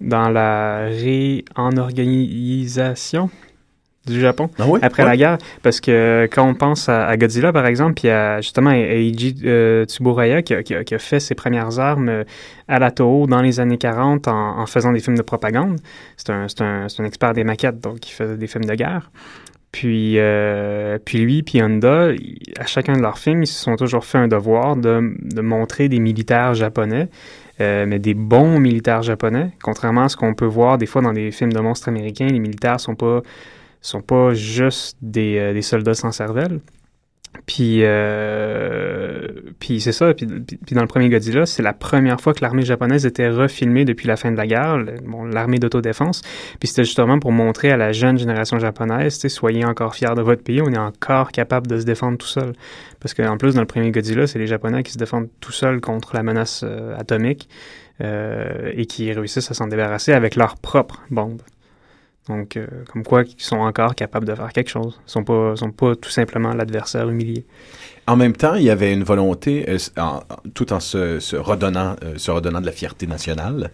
[0.00, 3.28] dans la réorganisation
[4.06, 4.78] du Japon ah oui?
[4.82, 5.08] après ouais.
[5.08, 5.38] la guerre.
[5.62, 9.84] Parce que quand on pense à, à Godzilla, par exemple, puis à justement Eiji euh,
[9.84, 12.24] Tsuburaya qui a, qui, a, qui a, fait ses premières armes
[12.68, 15.80] à la Toho dans les années 40 en, en faisant des films de propagande.
[16.16, 19.10] C'est un, un, un expert des maquettes, donc il faisait des films de guerre.
[19.72, 22.10] Puis, euh, puis lui, puis Honda,
[22.58, 25.88] à chacun de leurs films, ils se sont toujours fait un devoir de, de montrer
[25.88, 27.08] des militaires japonais,
[27.60, 31.14] euh, mais des bons militaires japonais, contrairement à ce qu'on peut voir des fois dans
[31.14, 32.26] des films de monstres américains.
[32.26, 33.22] Les militaires sont pas
[33.80, 36.60] sont pas juste des, euh, des soldats sans cervelle.
[37.46, 39.26] Puis, euh,
[39.58, 40.14] puis c'est ça.
[40.14, 44.06] Puis, dans le premier Godzilla, c'est la première fois que l'armée japonaise était refilmée depuis
[44.06, 46.22] la fin de la guerre, bon, l'armée d'autodéfense.
[46.60, 50.42] Puis c'était justement pour montrer à la jeune génération japonaise, soyez encore fiers de votre
[50.42, 52.52] pays, on est encore capable de se défendre tout seul.
[53.00, 55.80] Parce qu'en plus, dans le premier Godzilla, c'est les Japonais qui se défendent tout seuls
[55.80, 57.48] contre la menace euh, atomique
[58.00, 61.42] euh, et qui réussissent à s'en débarrasser avec leurs propres bombes.
[62.28, 65.00] Donc, euh, comme quoi, ils sont encore capables de faire quelque chose.
[65.06, 67.44] Ils sont pas, sont pas tout simplement l'adversaire humilié.
[68.08, 70.20] En même temps, il y avait une volonté, euh, en-
[70.54, 73.70] tout en se, se redonnant, euh, se redonnant de la fierté nationale,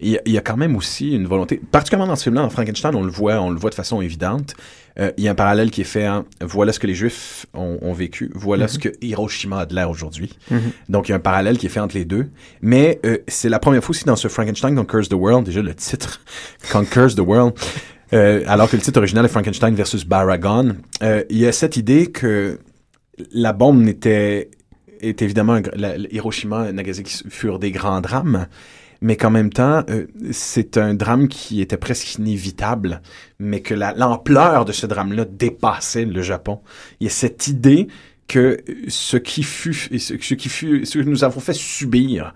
[0.00, 2.42] il y, a, il y a quand même aussi une volonté, particulièrement dans ce film-là,
[2.42, 4.54] dans Frankenstein, on le voit, on le voit de façon évidente.
[4.98, 7.46] Euh, il y a un parallèle qui est fait en voilà ce que les Juifs
[7.54, 10.30] ont, ont vécu, voilà ce que Hiroshima a de l'air aujourd'hui.
[10.50, 10.60] Mhm.
[10.90, 12.28] Donc il y a un parallèle qui est fait entre les deux.
[12.60, 15.74] Mais euh, c'est la première fois aussi dans ce Frankenstein Conquers the World, déjà le
[15.74, 16.20] titre
[16.72, 17.54] Conquers the World,
[18.12, 21.76] euh, alors que le titre original est Frankenstein versus Baragon, euh, il y a cette
[21.76, 22.58] idée que
[23.32, 24.50] la bombe n'était
[25.00, 25.62] est évidemment un
[26.10, 28.48] Hiroshima et Nagasaki furent des grands drames,
[29.00, 33.00] mais qu'en même temps euh, c'est un drame qui était presque inévitable,
[33.38, 36.60] mais que la- l'ampleur de ce drame-là dépassait le Japon.
[37.00, 37.88] Il y a cette idée
[38.28, 38.58] que
[38.88, 42.34] ce qui fut ce, ce qui fut ce que nous avons fait subir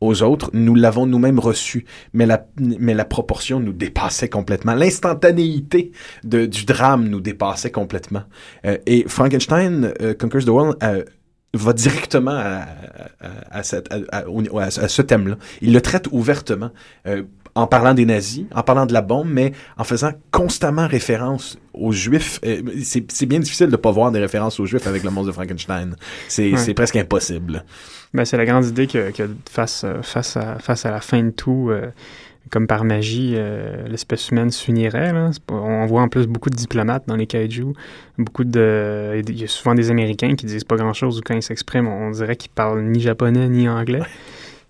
[0.00, 4.74] aux autres, nous l'avons nous-mêmes reçu, mais la, mais la proportion nous dépassait complètement.
[4.74, 5.92] L'instantanéité
[6.22, 8.24] du drame nous dépassait complètement.
[8.66, 11.04] Euh, et Frankenstein, euh, Conquers the World, euh,
[11.54, 12.66] va directement à,
[13.50, 14.24] à, cette- à-
[14.88, 15.36] ce thème-là.
[15.62, 16.70] Il le traite ouvertement,
[17.56, 21.90] en parlant des nazis, en parlant de la bombe, mais en faisant constamment référence aux
[21.90, 22.38] Juifs.
[22.44, 25.28] Euh, c'est bien difficile de ne pas voir des références aux Juifs avec le monstre
[25.28, 25.96] de Frankenstein.
[26.28, 26.74] C'est Ouais.
[26.74, 27.64] presque impossible.
[28.14, 31.22] Ben, c'est la grande idée que, que face, euh, face, à, face à la fin
[31.22, 31.88] de tout, euh,
[32.50, 35.12] comme par magie, euh, l'espèce humaine s'unirait.
[35.50, 37.72] On voit en plus beaucoup de diplomates dans les kaiju.
[38.18, 39.20] Beaucoup de.
[39.26, 42.10] Il y a souvent des Américains qui disent pas grand-chose ou quand ils s'expriment, on
[42.12, 44.02] dirait qu'ils parlent ni japonais ni anglais.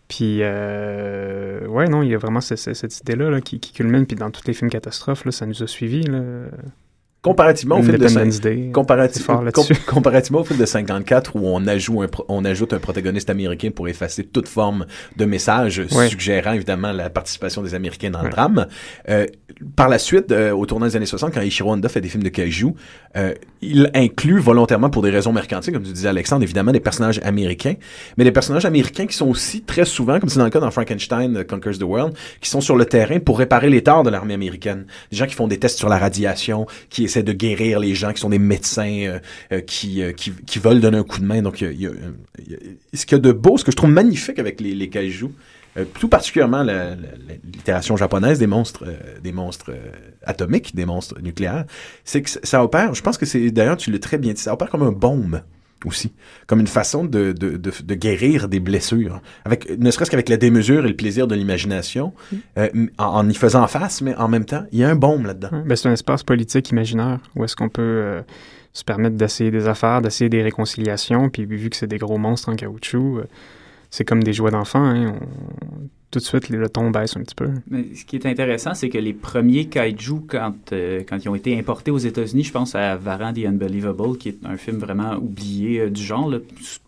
[0.09, 3.73] Puis, euh, ouais, non, il y a vraiment ce- ce- cette idée-là là, qui, qui
[3.73, 4.07] culmine.
[4.07, 6.03] Puis dans tous les films catastrophes, là, ça nous a suivis.
[6.05, 6.21] Là.
[7.27, 8.71] Comparativement au film de Independence Day.
[8.73, 9.75] Comparativ- C'est fort là-dessus.
[9.75, 13.71] com- comparativement au film de 54 où on ajoute, un on ajoute un protagoniste américain
[13.75, 18.67] pour effacer toute forme de message suggérant évidemment la participation des Américains dans le drame.
[19.09, 19.27] Euh,
[19.75, 22.23] par la suite, euh, au tournant des années 60, quand Ishiro Honda fait des films
[22.23, 22.69] de kaiju,
[23.17, 27.21] euh, il inclut volontairement pour des raisons mercantiles, comme tu disais Alexandre, évidemment des personnages
[27.25, 27.75] américains,
[28.19, 30.71] mais des personnages américains qui sont aussi très souvent, comme c'est dans le cas dans
[30.71, 34.35] Frankenstein, Conquers the World, qui sont sur le terrain pour réparer les torts de l'armée
[34.35, 34.85] américaine.
[35.11, 38.13] Des gens qui font des tests sur la radiation, qui essaient de guérir les gens,
[38.13, 39.19] qui sont des médecins, euh,
[39.53, 41.43] euh, qui, euh, qui, qui veulent donner un coup de main.
[41.43, 41.91] Donc, il y a-
[42.95, 44.89] ce qu'il y a de beau, ce que je trouve magnifique avec les, les
[45.85, 46.63] tout particulièrement
[47.53, 48.85] littération japonaise des monstres,
[49.23, 49.73] des monstres
[50.25, 51.67] atomiques, des monstres nucléaires,
[52.05, 54.55] c'est que ça- opère, je pense que c'est, d'ailleurs, tu l'as très bien dit, ça
[54.55, 55.43] opère comme un baume
[55.85, 56.13] aussi,
[56.47, 60.37] comme une façon de, de, de, de guérir des blessures, avec ne serait-ce qu'avec la
[60.37, 62.13] démesure et le plaisir de l'imagination,
[62.59, 62.69] euh,
[62.99, 65.51] en, en y faisant face, mais en même temps, il y a un baume là-dedans.
[65.67, 68.23] Ben, c'est un espace politique imaginaire où est-ce qu'on peut euh,
[68.73, 72.49] se permettre d'essayer des affaires, d'essayer des réconciliations, puis vu que c'est des gros monstres
[72.49, 73.25] en caoutchouc, euh,
[73.91, 74.85] c'est comme des jouets d'enfants.
[74.85, 77.51] Hein, on- Tout de suite, le ton baisse un petit peu.
[77.69, 81.35] Mais ce qui est intéressant, c'est que les premiers kaiju, quand, euh, quand ils ont
[81.35, 85.17] été importés aux États-Unis, je pense à Varan the Unbelievable, qui est un film vraiment
[85.17, 86.31] oublié euh, du genre.
[86.31, 86.39] là.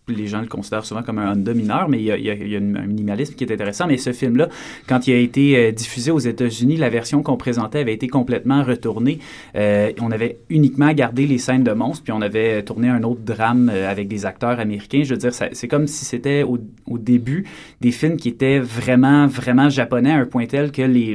[0.08, 3.34] Les gens le considèrent souvent comme un Honda mineur, mais il y a, un minimalisme
[3.34, 3.86] qui est intéressant.
[3.86, 4.48] Mais ce film-là,
[4.86, 8.62] quand il a été euh, diffusé aux États-Unis, la version qu'on présentait avait été complètement
[8.62, 9.18] retournée.
[9.56, 13.20] Euh, on avait uniquement gardé les scènes de monstres, puis on avait tourné un autre
[13.22, 15.02] drame euh, avec des acteurs américains.
[15.04, 16.58] Je veux dire, c'est comme si c'était au,
[16.98, 17.46] début
[17.80, 21.14] des films qui étaient vraiment, vraiment japonais à un point tel que les,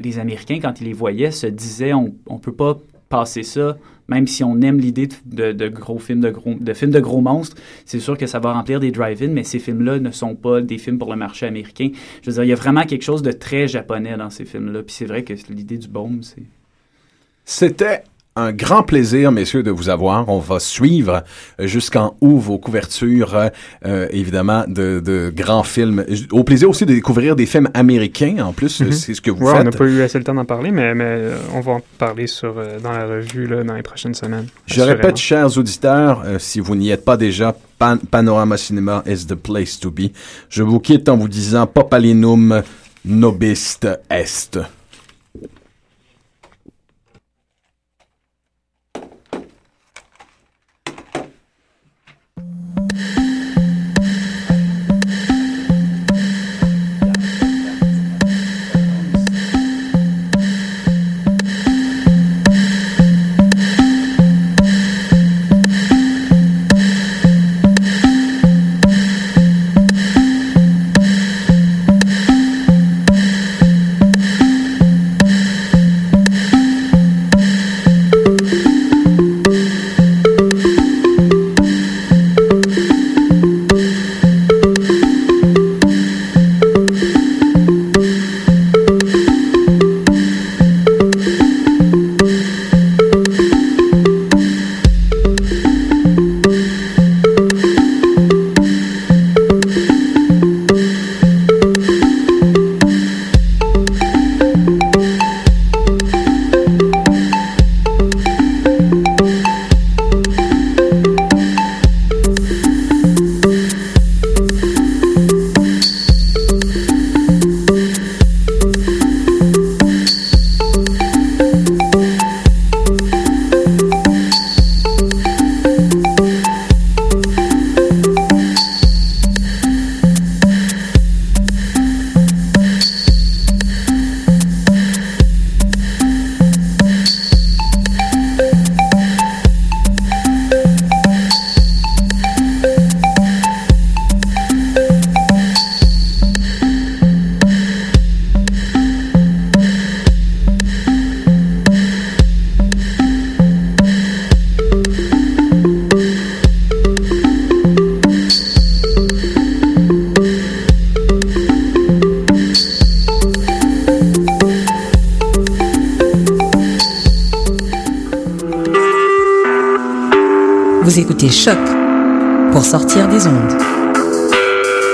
[0.00, 2.78] les Américains, quand ils les voyaient, se disaient on ne peut pas
[3.08, 3.76] passer ça,
[4.10, 7.56] même si on aime l'idée de, gros films de gros, de films de gros monstres,
[7.86, 10.78] c'est sûr que ça va remplir des drive-in, mais ces films-là ne sont pas des
[10.78, 11.90] films pour le marché américain.
[12.22, 14.82] Je veux dire, il y a vraiment quelque chose de très japonais dans ces films-là.
[14.82, 16.42] Puis c'est vrai que l'idée du baume, c'est...
[17.44, 18.02] C'était
[18.40, 20.28] un grand plaisir, messieurs, de vous avoir.
[20.28, 21.22] On va suivre
[21.58, 23.50] jusqu'en août vos couvertures,
[23.86, 26.04] euh, évidemment, de, de grands films.
[26.32, 28.92] Au plaisir aussi de découvrir des films américains, en plus, Mhm.
[28.92, 29.78] c'est ce que vous Ouais, on n'a faites.
[29.78, 32.54] pas eu assez le temps d'en parler, mais, mais euh, on va en parler sur,
[32.58, 34.46] euh, dans la revue là, dans les prochaines semaines.
[34.66, 39.34] Je répète, chers auditeurs, si vous n'y êtes pas déjà, Pan- Panorama Cinema is the
[39.34, 40.10] place to be.
[40.48, 42.62] Je vous quitte en vous disant Popalinum
[43.04, 44.58] nobist est.